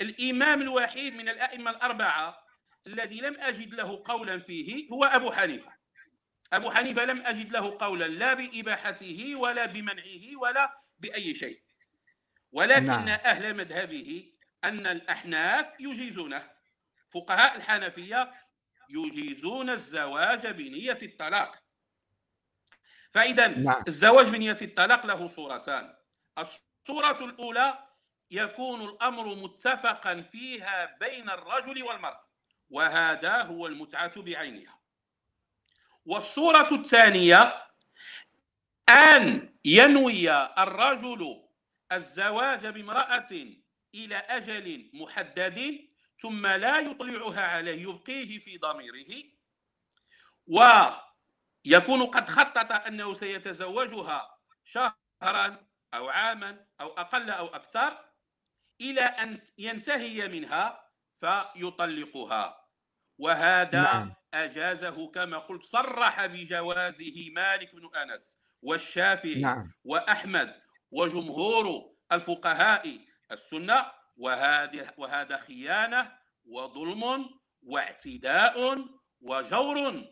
[0.00, 2.36] الإمام الوحيد من الأئمة الأربعة
[2.86, 5.77] الذي لم أجد له قولا فيه هو أبو حنيفة.
[6.52, 11.62] أبو حنيفة لم أجد له قولا لا بإباحته ولا بمنعه ولا بأي شيء.
[12.52, 13.08] ولكن نعم.
[13.08, 14.32] أهل مذهبه
[14.64, 16.50] أن الأحناف يجيزونه.
[17.10, 18.34] فقهاء الحنفية
[18.90, 21.62] يجيزون الزواج بنية الطلاق.
[23.14, 23.84] فإذا نعم.
[23.88, 25.94] الزواج بنية الطلاق له صورتان.
[26.38, 27.88] الصورة الأولى
[28.30, 32.28] يكون الأمر متفقا فيها بين الرجل والمراه
[32.70, 34.77] وهذا هو المتعة بعينها.
[36.08, 37.66] والصورة الثانية
[38.88, 41.44] أن ينوي الرجل
[41.92, 43.28] الزواج بامرأة
[43.94, 45.88] إلى أجل محدد
[46.20, 49.24] ثم لا يطلعها عليه يبقيه في ضميره
[50.46, 58.04] ويكون قد خطط أنه سيتزوجها شهرا أو عاما أو أقل أو أكثر
[58.80, 60.90] إلى أن ينتهي منها
[61.20, 62.67] فيطلقها.
[63.18, 64.12] وهذا نعم.
[64.34, 69.72] أجازه كما قلت صرح بجوازه مالك بن أنس والشافعي نعم.
[69.84, 70.54] وأحمد
[70.90, 72.98] وجمهور الفقهاء
[73.32, 73.84] السنة
[74.16, 76.12] وهذه وهذا خيانة
[76.46, 77.24] وظلم
[77.62, 78.78] واعتداء
[79.20, 80.04] وجور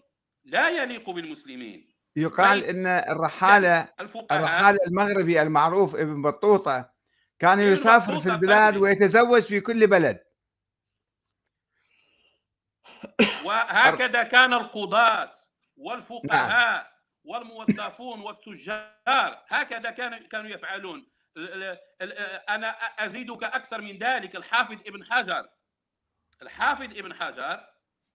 [0.45, 6.91] لا يليق بالمسلمين يقال إن الرحاله الفقهاء الرحالة المغربي المعروف ابن بطوطة
[7.39, 8.77] كان يسافر في البلاد.
[8.77, 10.26] ويتزوج في كل بلد
[13.45, 15.31] وهكذا كان القضاة
[15.77, 16.85] والفقهاء نعم.
[17.25, 21.07] والموظفون والتجار هكذا كانوا كانوا يفعلون.
[22.49, 24.37] أنا أزيدك أكثر من ذلك.
[24.37, 25.49] الحافظ ابن حجر
[26.43, 27.67] الحافظ ابن حجر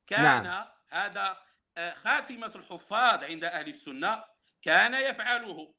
[0.08, 0.66] كان نعم.
[0.89, 1.38] هذا
[1.78, 4.24] آه، خاتمة الحفاظ عند أهل السنة
[4.62, 5.74] كان يفعله.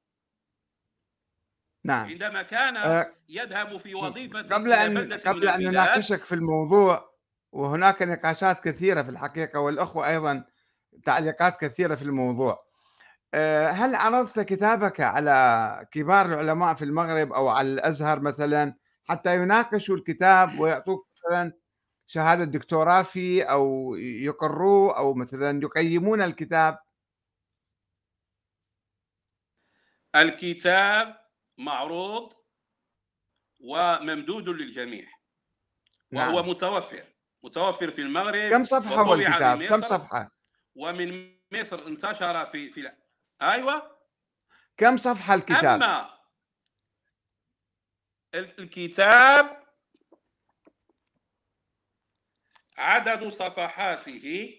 [1.84, 2.06] نعم.
[2.06, 7.11] عندما كان آه، يذهب في وظيفة قبل ان قبل أن نناقشك في الموضوع
[7.52, 10.44] وهناك نقاشات كثيرة في الحقيقة والأخوة أيضا
[11.04, 12.64] تعليقات كثيرة في الموضوع.
[13.34, 18.74] آه، هل عرضت كتابك على كبار العلماء في المغرب أو على الأزهر مثلا
[19.04, 21.52] حتى يناقشوا الكتاب ويعطوك مثلا
[22.06, 26.78] شهادة دكتوراه فيه أو يقروه أو مثلا يقيمون الكتاب؟
[30.16, 31.16] الكتاب
[31.58, 32.32] معروض
[33.60, 35.06] وممدود للجميع
[36.12, 36.48] وهو نعم.
[36.48, 37.11] متوفر.
[37.44, 40.30] متوفر في المغرب كم صفحة هو الكتاب؟ كم صفحة؟
[40.74, 42.92] ومن مصر انتشر في في
[43.42, 43.98] أيوه.
[44.76, 46.18] كم صفحة الكتاب؟ أما
[48.34, 49.62] ال- الكتاب
[52.78, 54.54] عدد صفحاته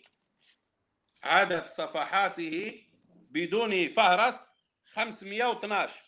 [1.23, 4.49] عدد صفحاته بدون فهرس
[4.93, 6.03] 512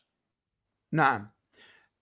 [0.91, 1.31] نعم.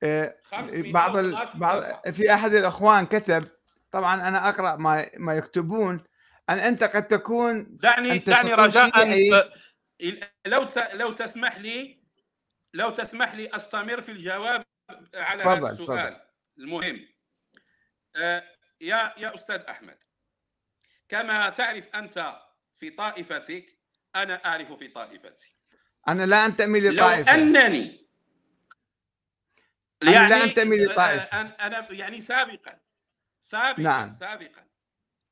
[0.03, 1.81] آه، 512 بعض.
[1.85, 2.09] بعض.
[2.13, 3.47] في أحد الأخوان كتب
[3.93, 6.03] طبعا أنا أقرأ ما ما يكتبون.
[6.49, 8.91] أن أنت قد تكون دعني دعني رجاء
[10.45, 12.03] لو ت- لو تسمح لي
[12.73, 14.65] لو تسمح لي أستمر في الجواب
[15.15, 16.21] على هذا السؤال
[16.57, 17.07] المهم.
[18.15, 18.43] آه،
[18.81, 19.97] يا يا أستاذ أحمد
[21.09, 22.35] كما تعرف أنت
[22.75, 23.77] في طائفتك
[24.15, 25.57] أنا أعرف في طائفتي.
[26.07, 27.33] أنا لا أنتمي لو لطائفة.
[27.33, 28.07] أنني
[30.03, 31.41] أنا لا أنتمي لطائفة.
[31.41, 32.82] أنا أنا يعني سابقا
[33.43, 34.11] سابقا نعم.
[34.11, 34.65] سابقا.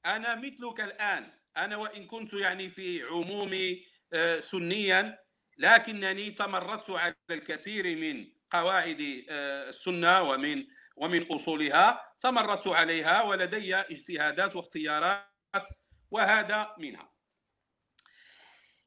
[0.06, 1.32] أنا مثلك الآن.
[1.58, 5.20] أنا وإن كنت يعني في عمومي آه، سنيا
[5.58, 12.16] لكنني تمردت على الكثير من قواعد آه، السنة ومن ومن أصولها.
[12.20, 15.70] تمردت عليها ولدي اجتهادات واختيارات
[16.12, 17.12] وهذا منها.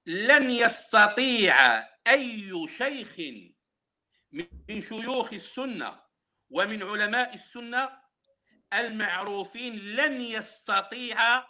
[0.06, 3.16] لن يستطيع أي شيخ
[4.68, 6.00] من شيوخ السنة
[6.50, 8.03] ومن علماء السنة
[8.72, 11.44] المعروفين لن يستطيع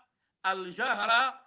[0.46, 1.40] الجهر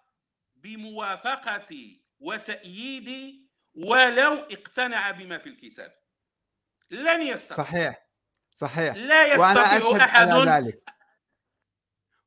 [0.55, 5.93] بموافقة وتأييد ولو اقتنع بما في الكتاب.
[6.91, 7.65] لن يستطيع.
[7.65, 8.07] صحيح
[8.51, 8.95] صحيح.
[8.95, 10.29] لا يستطيع أشهد أحد.
[10.29, 10.83] على ذلك.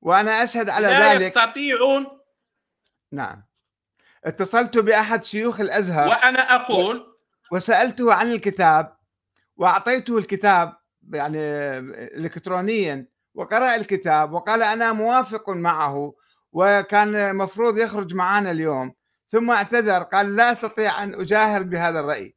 [0.00, 1.22] وأنا أشهد على لا ذلك.
[1.22, 2.20] يستطيعون
[3.12, 3.44] نعم.
[4.24, 6.08] اتصلت بأحد شيوخ الأزهر.
[6.08, 7.18] وأنا أقول
[7.52, 8.96] وسألته عن الكتاب
[9.56, 10.76] وأعطيته الكتاب
[11.12, 11.38] يعني
[12.18, 13.09] الكترونيا.
[13.34, 16.14] وقرأ الكتاب وقال أنا موافق معه
[16.52, 18.94] وكان مفروض يخرج معنا اليوم
[19.28, 22.36] ثم اعتذر قال لا أستطيع أن أجاهر بهذا الرأي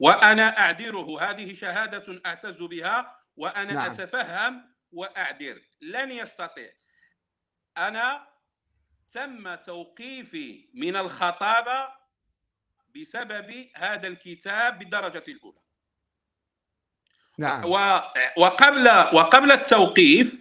[0.00, 3.72] وأنا أعذره هذه شهادة أعتز بها وأنا.
[3.72, 3.90] نعم.
[3.90, 6.72] أتفهم وأعذر لن يستطيع
[7.78, 8.28] أنا
[9.10, 11.88] تم توقيفي من الخطابة
[12.96, 15.61] بسبب هذا الكتاب بالدرجة الأولى
[17.38, 17.64] نعم.
[18.36, 20.36] وقبل وقبل التوقيف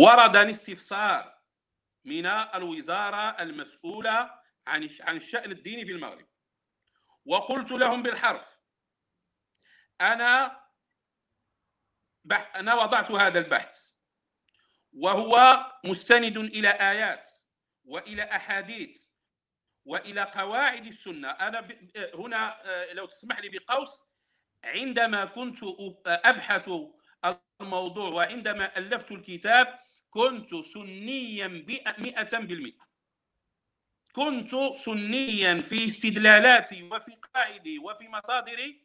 [0.00, 1.38] وردني استفسار
[2.04, 4.30] من الوزارة المسؤولة
[4.66, 6.26] عن عن الشأن الديني في المغرب.
[7.26, 8.58] وقلت لهم بالحرف
[10.00, 10.60] أنا
[12.24, 13.88] بح أنا وضعت هذا البحث
[14.92, 17.28] وهو مستند إلى آيات
[17.84, 19.06] وإلى أحاديث
[19.84, 21.30] وإلى قواعد السنة.
[21.30, 21.72] أنا ب...
[22.14, 24.03] هنا آه، لو تسمح لي بقوس
[24.64, 25.58] عندما كنت
[26.06, 26.70] أبحث
[27.60, 29.78] الموضوع وعندما ألفت الكتاب
[30.10, 31.48] كنت سنيا
[31.98, 32.84] مئة بالمئة.
[34.12, 38.84] كنت سنيا في استدلالاتي وفي قواعدي وفي مصادري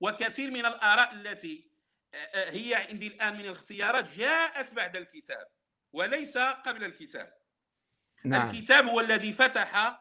[0.00, 1.70] وكثير من الآراء التي
[2.34, 5.48] هي عندي الآن من الاختيارات جاءت بعد الكتاب
[5.92, 7.38] وليس قبل الكتاب.
[8.24, 8.50] نعم.
[8.50, 10.00] الكتاب هو الذي فتح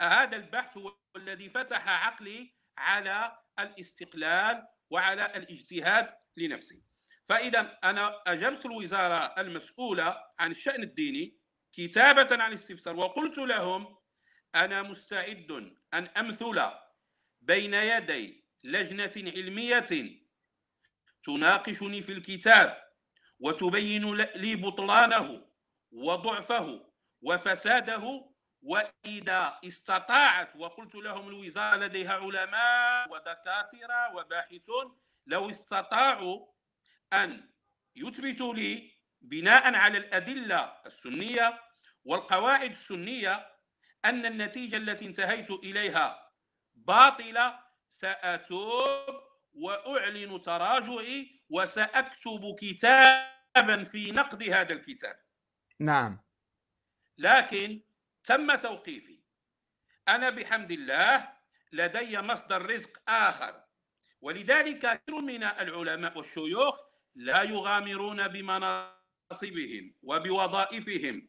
[0.00, 6.82] هذا البحث هو الذي فتح عقلي على الاستقلال وعلى الاجتهاد لنفسي.
[7.24, 11.38] فإذا أنا أجبت الوزارة المسؤولة عن الشأن الديني
[11.72, 13.96] كتابة عن الاستفسار وقلت لهم
[14.54, 16.62] أنا مستعد أن أمثل
[17.40, 19.86] بين يدي لجنة علمية
[21.22, 22.84] تناقشني في الكتاب
[23.40, 25.46] وتبين لي بطلانه
[25.92, 26.92] وضعفه
[27.22, 28.33] وفساده
[28.64, 36.46] وإذا استطاعت وقلت لهم الوزاره لديها علماء ودكاترة وباحثون لو استطاعوا
[37.12, 37.50] أن
[37.96, 41.60] يثبتوا لي بناء على الأدلة السنية
[42.04, 43.46] والقواعد السنية
[44.04, 46.32] أن النتيجة التي انتهيت إليها
[46.74, 47.58] باطلة
[47.90, 55.16] سأتوب وأعلن تراجعي وسأكتب كتابا في نقد هذا الكتاب.
[55.80, 56.24] نعم.
[57.18, 57.82] لكن
[58.24, 59.20] تم توقيفي.
[60.08, 61.28] أنا بحمد الله
[61.72, 63.64] لدي مصدر رزق آخر
[64.20, 66.80] ولذلك كثير من العلماء والشيوخ
[67.14, 71.28] لا يغامرون بمناصبهم وبوظائفهم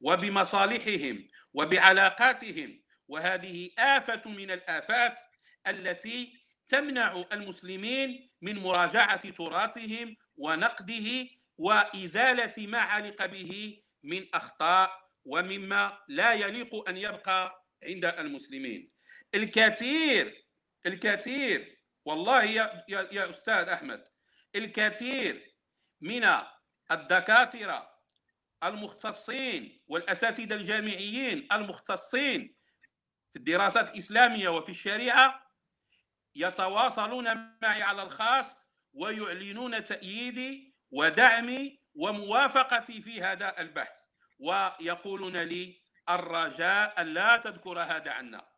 [0.00, 5.20] وبمصالحهم وبعلاقاتهم وهذه آفة من الآفات
[5.66, 11.28] التي تمنع المسلمين من مراجعة تراثهم ونقده
[11.58, 18.92] وإزالة ما علق به من أخطاء ومما لا يليق أن يبقى عند المسلمين.
[19.34, 20.46] الكثير
[20.86, 24.04] الكثير والله يا, يا, يا أستاذ أحمد
[24.56, 25.54] الكثير
[26.00, 26.28] من
[26.90, 27.92] الدكاترة
[28.64, 32.56] المختصين والأساتذة الجامعيين المختصين
[33.30, 35.46] في الدراسات الإسلامية وفي الشريعة
[36.34, 37.24] يتواصلون
[37.62, 38.62] معي على الخاص
[38.92, 44.02] ويعلنون تأييدي ودعمي وموافقتي في هذا البحث.
[44.42, 48.52] ويقولون لي الرجاء لا تذكر هذا عنا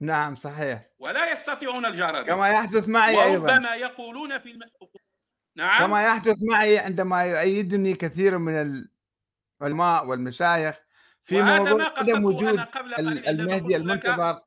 [0.00, 0.90] نعم صحيح.
[0.98, 3.52] ولا يستطيعون الجهر به كما يحدث معي أيضا.
[3.52, 4.60] وربما يقولون في الم...
[5.56, 5.86] نعم.
[5.86, 8.86] كما يحدث معي عندما يؤيدني كثير من
[9.62, 10.80] العلماء والمشايخ
[11.22, 12.66] في موضوع عدم وجود
[13.28, 14.40] المهدي المنتظر.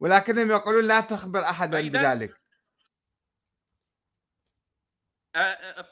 [0.00, 2.39] ولكنهم يقولون لا تخبر احدا بذلك.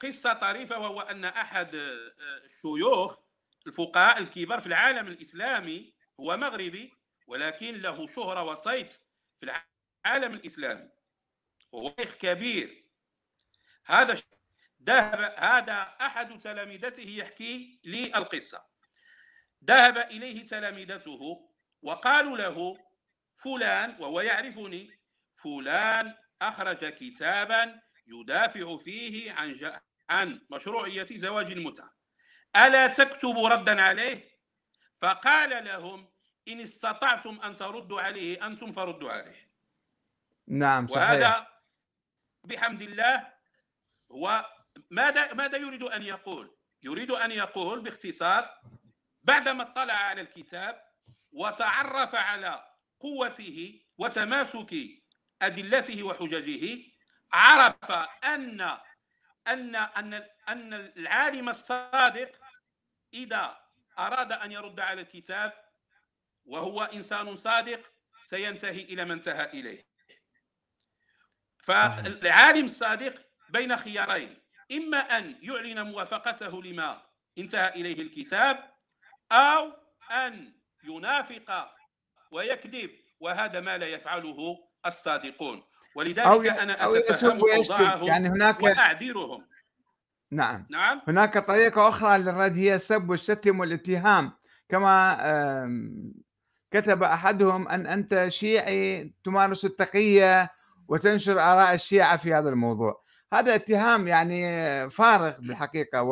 [0.03, 1.71] قصة طريفة وهو أن أحد
[2.45, 3.19] الشيوخ
[3.67, 6.93] الفقهاء الكبار في العالم الإسلامي هو مغربي
[7.27, 9.03] ولكن له شهرة وصيت
[9.39, 9.43] في
[10.07, 10.89] العالم الإسلامي.
[11.73, 12.85] وهو شيخ كبير.
[13.87, 14.23] هذا
[14.83, 18.65] ذهب هذا أحد تلامذته يحكي لي القصة.
[19.65, 21.51] ذهب إليه تلامذته
[21.83, 22.79] وقالوا له
[23.37, 25.01] فلان وهو يعرفني
[25.37, 29.73] فلان أخرج كتابا يدافع فيه عن ج...
[30.11, 31.95] عن مشروعية زواج المتعة.
[32.57, 34.39] ألا تكتب ردا عليه؟
[34.99, 36.11] فقال لهم
[36.49, 39.49] إن استطعتم أن تردوا عليه أنتم فردوا عليه.
[40.49, 41.11] نعم صحيح.
[41.11, 41.47] وهذا
[42.45, 43.33] بحمد الله
[44.13, 44.47] هو
[44.91, 48.61] ماذا ماذا يريد أن يقول؟ يريد أن يقول باختصار
[49.23, 50.89] بعدما اطلع على الكتاب
[51.33, 52.65] وتعرف على
[53.01, 54.75] قوته وتماسك
[55.43, 56.79] أدلته وحججه
[57.33, 57.91] عرف
[58.25, 58.61] ان
[59.49, 60.15] ان ان
[60.49, 62.41] أن العالم الصادق
[63.15, 63.61] إذا
[63.99, 65.65] أراد أن يرد على الكتاب
[66.45, 69.89] وهو إنسان صادق سينتهي إلى ما انتهى إليه.
[71.63, 77.07] فالعالم الصادق بين خيارين إما أن يعلن موافقته لما
[77.39, 78.75] انتهى إليه الكتاب
[79.33, 79.73] أو
[80.11, 81.75] أن ينافق
[82.31, 85.68] ويكذب وهذا ما لا يفعله الصادقون.
[85.99, 89.45] ولذلك ي- أنا أتفهم أوضاعهم يعني هناك وأعذرهم.
[90.31, 90.67] نعم.
[90.71, 94.33] نعم؟ هناك طريقة أخرى للرد هي السب والشتم والاتهام.
[94.69, 95.17] كما
[96.71, 100.51] كتب أحدهم أن أنت شيعي تمارس التقية
[100.89, 103.03] وتنشر آراء الشيعة في هذا الموضوع.
[103.33, 106.03] هذا اتهام يعني فارغ بالحقيقة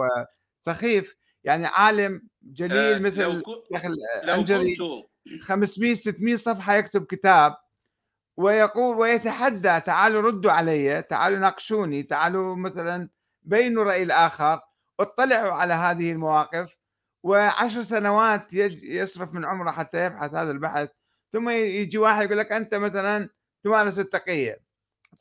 [0.66, 1.14] وسخيف.
[1.44, 3.80] يعني عالم جليل آه، لو مثل كو- لو
[4.24, 7.56] الأنجري كنت 500 600 صفحة يكتب كتاب.
[8.36, 13.08] ويقول ويتحدى تعالوا ردوا علي تعالوا ناقشوني تعالوا مثلا
[13.42, 14.60] بينوا رأي الآخر.
[15.00, 16.76] اطلعوا على هذه المواقف
[17.22, 20.88] وعشر سنوات يصرف من عمره حتى يبحث هذا البحث.
[21.32, 23.28] ثم يجي واحد يقول لك أنت مثلا
[23.64, 24.62] تمارس التقية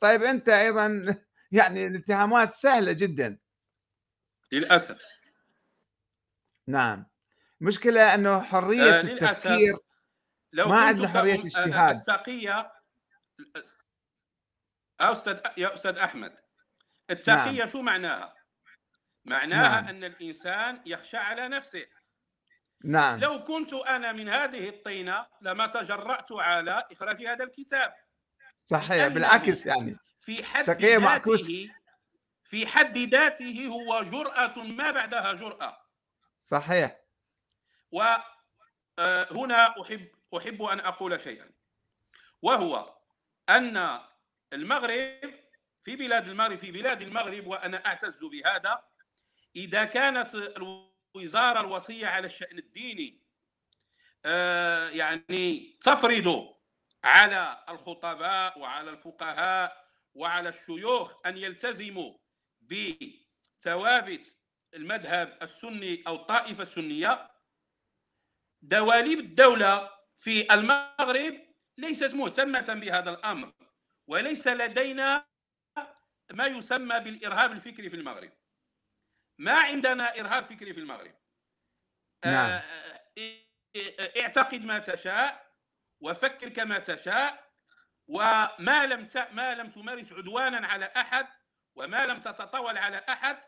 [0.00, 1.16] طيب أنت أيضا
[1.52, 3.38] يعني الاتهامات سهلة جدا.
[4.52, 5.02] للأسف.
[6.66, 7.06] نعم.
[7.60, 9.46] مشكلة أنه حرية آه، للأسف.
[9.46, 9.76] التفكير
[10.52, 11.96] لو ما عندنا حرية اجتهاد.
[11.96, 12.75] التقية
[15.00, 16.38] أستاذ يا أستاذ أحمد
[17.10, 18.34] التقية شو معناها؟
[19.24, 19.88] معناها نعم.
[19.88, 21.86] أن الإنسان يخشى على نفسه.
[22.84, 23.20] نعم.
[23.20, 27.94] لو كنت أنا من هذه الطينة لما تجرأت على إخراج هذا الكتاب.
[28.66, 29.96] صحيح بالعكس يعني.
[30.20, 31.40] في حد معكوس.
[31.40, 31.74] ذاته
[32.44, 35.86] في حد ذاته هو جرأة ما بعدها جرأة.
[36.42, 37.00] صحيح.
[37.90, 41.50] وهنا أحب أحب أن أقول شيئا.
[42.42, 42.95] وهو
[43.48, 44.00] أن
[44.52, 45.34] المغرب
[45.84, 48.84] في بلاد المغرب في بلاد المغرب وأنا أعتز بهذا
[49.56, 53.22] إذا كانت الوزارة الوصية على الشأن الديني
[54.24, 56.56] آه، يعني تفرض
[57.04, 62.18] على الخطباء وعلى الفقهاء وعلى الشيوخ أن يلتزموا
[62.60, 64.40] بثوابت
[64.74, 67.30] المذهب السني أو الطائفة السنية
[68.62, 71.45] دواليب الدولة في المغرب
[71.78, 73.52] ليست مهتمة بهذا الأمر
[74.06, 75.26] وليس لدينا
[76.32, 78.32] ما يسمى بالإرهاب الفكري في المغرب
[79.38, 81.14] ما عندنا إرهاب فكري في المغرب
[82.24, 82.50] نعم.
[82.50, 85.46] آه، اعتقد ما تشاء
[86.00, 87.46] وفكر كما تشاء
[88.08, 89.16] وما لم ت...
[89.16, 91.28] ما لم تمارس عدوانا على أحد
[91.74, 93.38] وما لم تتطاول على أحد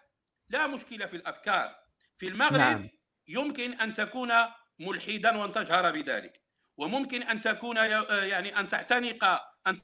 [0.49, 1.85] لا مشكلة في الأفكار
[2.19, 2.89] في المغرب نعم.
[3.29, 4.33] يمكن أن تكون
[4.79, 6.48] ملحدا وأن تجهر بذلك
[6.79, 9.25] وممكن أن تكون يعني أن تعتنق
[9.67, 9.77] أن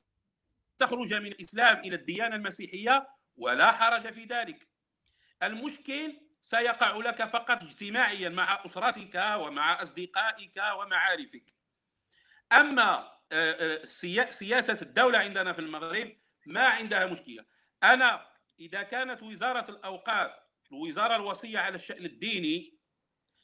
[0.78, 4.68] تخرج من الإسلام إلى الديانة المسيحية ولا حرج في ذلك.
[5.42, 11.54] المشكل سيقع لك فقط اجتماعيا مع أسرتك ومع أصدقائك ومعارفك.
[12.52, 13.84] أما آه، آه،
[14.30, 16.16] سياسة الدولة عندنا في المغرب
[16.46, 17.44] ما عندها مشكلة.
[17.82, 18.26] أنا
[18.60, 20.32] إذا كانت وزارة الأوقاف
[20.72, 22.78] الوزارة الوصية على الشأن الديني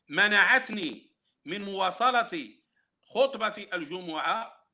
[0.08, 2.59] منعتني من مواصلة
[3.10, 4.66] خطبه الجمعة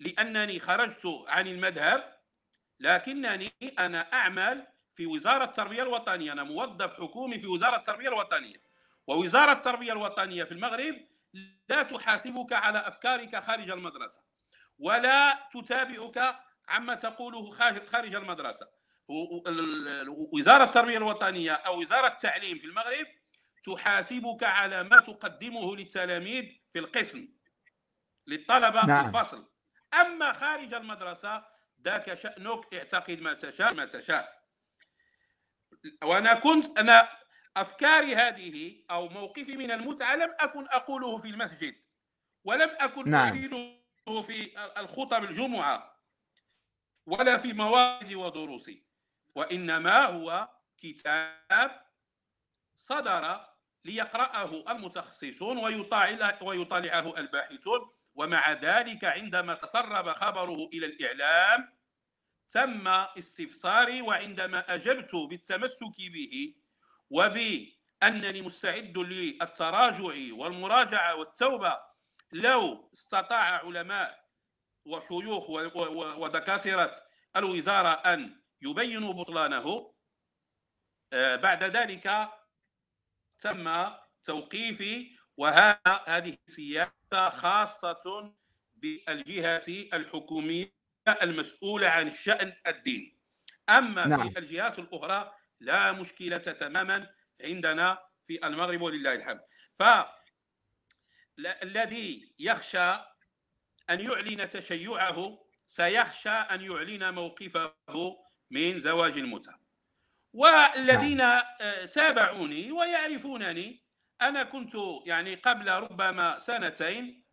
[0.00, 2.22] لأنني خرجت عن المذهب
[2.80, 6.32] لكنني أنا أعمل في وزارة التربية الوطنية.
[6.32, 8.62] أنا موظف حكومي في وزارة التربية الوطنية.
[9.06, 10.96] ووزارة التربية الوطنية في المغرب
[11.68, 14.20] لا تحاسبك على أفكارك خارج المدرسة
[14.78, 16.38] ولا تتابعك
[16.68, 17.50] عما تقوله
[17.86, 18.68] خارج المدرسة.
[20.32, 23.06] وزارة التربية الوطنية أو وزارة التعليم في المغرب
[23.64, 27.28] تحاسبك على ما تقدمه للتلاميذ في القسم.
[28.26, 29.02] للطلبة نعم.
[29.02, 29.48] في الفصل
[30.00, 31.44] أما خارج المدرسة
[31.84, 34.42] ذاك شأنك اعتقد ما تشاء ما تشاء
[36.04, 37.08] وأنا كنت أنا
[37.56, 41.74] أفكاري هذه أو موقفي من المتعة لم أكن أقوله في المسجد
[42.44, 43.28] ولم أكن نعم.
[43.28, 43.82] أريده
[44.22, 46.02] في الخطب الجمعة
[47.06, 48.86] ولا في مواد ودروسي
[49.34, 50.48] وإنما هو
[50.78, 51.86] كتاب
[52.76, 53.46] صدر
[53.84, 55.58] ليقرأه المتخصصون
[56.42, 61.78] ويطالعه الباحثون ومع ذلك عندما تسرب خبره إلى الإعلام
[62.50, 66.54] تم استفساري وعندما أجبت بالتمسك به
[67.10, 71.78] وبأنني مستعد للتراجع والمراجعة والتوبة
[72.32, 74.22] لو استطاع علماء
[74.86, 75.50] وشيوخ
[76.18, 76.92] ودكاترة
[77.36, 79.94] الوزارة أن يبينوا بطلانه
[81.12, 82.28] آه، بعد ذلك
[83.40, 83.90] تم
[84.24, 88.34] توقيفي وهذه سياسة خاصة
[88.74, 90.74] بالجهة الحكومية
[91.22, 93.18] المسؤولة عن الشأن الديني
[93.68, 94.30] أما نعم.
[94.30, 97.10] في الجهات الأخرى لا مشكلة تماما
[97.44, 99.40] عندنا في المغرب ولله الحمد
[101.38, 102.92] فالذي يخشى
[103.90, 107.74] أن يعلن تشيعه سيخشى أن يعلن موقفه
[108.50, 109.60] من زواج المتعة
[110.32, 111.44] والذين نعم.
[111.60, 113.82] آه، تابعوني ويعرفونني
[114.28, 114.72] أنا كنت
[115.06, 117.24] يعني قبل ربما سنتين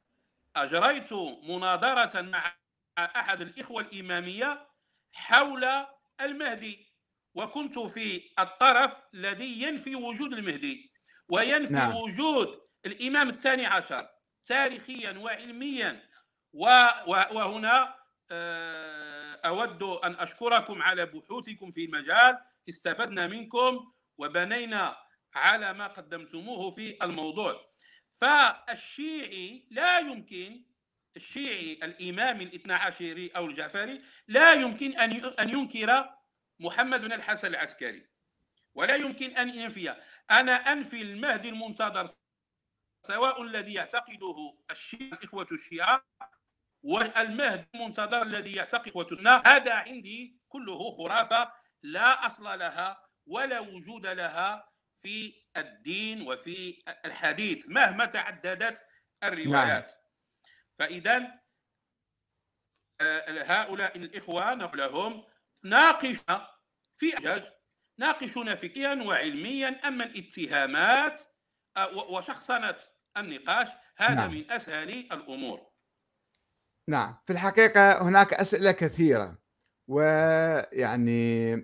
[0.55, 1.13] أجريت
[1.43, 2.55] مناظرة مع
[2.97, 4.67] أحد الإخوة الإمامية
[5.13, 5.67] حول
[6.21, 6.89] المهدي
[7.35, 10.93] وكنت في الطرف الذي ينفي وجود المهدي
[11.29, 11.95] وينفي نعم.
[11.95, 14.09] وجود الإمام الثاني عشر
[14.45, 16.09] تاريخيا وعلميا
[16.53, 17.95] وهنا
[18.31, 22.37] آه، أود أن أشكركم على بحوثكم في المجال
[22.69, 24.97] استفدنا منكم وبنينا
[25.35, 27.69] على ما قدمتموه في الموضوع.
[28.21, 30.65] فالشيعي لا يمكن
[31.15, 34.97] الشيعي الإمامي الاثنى عشري أو الجعفري لا يمكن
[35.39, 36.09] أن ينكر
[36.59, 38.09] محمد بن الحسن العسكري
[38.75, 39.95] ولا يمكن أن ينفي.
[40.31, 42.09] أنا أنفي المهدي المنتظر
[43.01, 46.05] سواء الذي يعتقده الشيعة الإخوة الشيعة
[46.83, 51.53] والمهدي المنتظر الذي يعتقد إخوة هذا عندي كله خرافة
[51.83, 54.68] لا أصل لها ولا وجود لها.
[55.01, 58.85] في الدين وفي الحديث مهما تعددت
[59.23, 59.91] الروايات.
[59.91, 59.99] نعم.
[60.79, 61.39] فإذا
[63.01, 65.25] آه، هؤلاء الإخوة نقول
[65.63, 66.47] ناقشنا
[66.95, 67.43] في أجاج
[67.99, 71.21] ناقشنا فكريا وعلميا أما الاتهامات
[71.77, 72.75] آه، وشخصنة
[73.17, 73.69] النقاش.
[73.97, 74.31] هذا نعم.
[74.31, 75.69] من أسهل الأمور.
[76.89, 77.17] نعم.
[77.25, 79.37] في الحقيقة هناك أسئلة كثيرة
[79.89, 81.55] ويعني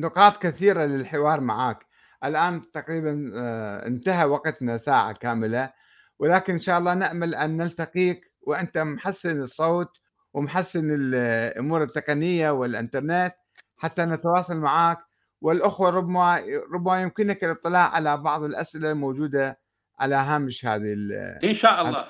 [0.00, 1.86] نقاط كثيرة للحوار معك
[2.24, 5.72] الآن تقريبا آه، انتهى وقتنا ساعة كاملة
[6.18, 10.00] ولكن إن شاء الله نأمل أن نلتقيك وأنت محسن الصوت
[10.34, 13.32] ومحسن الأمور التقنية والإنترنت
[13.76, 14.98] حتى نتواصل معك
[15.40, 16.42] والأخوة ربما
[16.74, 19.60] ربما يمكنك الاطلاع على بعض الأسئلة الموجودة
[19.98, 20.96] على هامش هذه
[21.44, 22.06] إن شاء الله.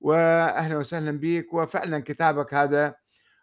[0.00, 2.94] وأهلا وسهلا بك وفعلا كتابك هذا.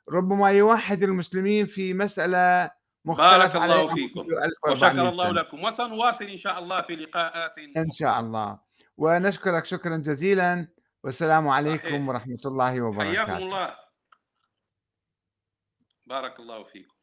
[0.10, 2.72] ربما يوحد المسلمين في مسألة
[3.16, 4.28] بارك الله فيكم.
[4.68, 5.64] وشكر الله لكم.
[5.64, 7.58] وسنواصل إن شاء الله في لقاءات.
[7.58, 8.60] إن شاء الله.
[8.98, 10.68] ونشكرك شكرا جزيلا.
[11.04, 12.08] والسلام عليكم صحيح.
[12.08, 13.26] ورحمة الله وبركاته.
[13.26, 13.76] حياكم الله.
[16.06, 16.99] بارك الله فيكم.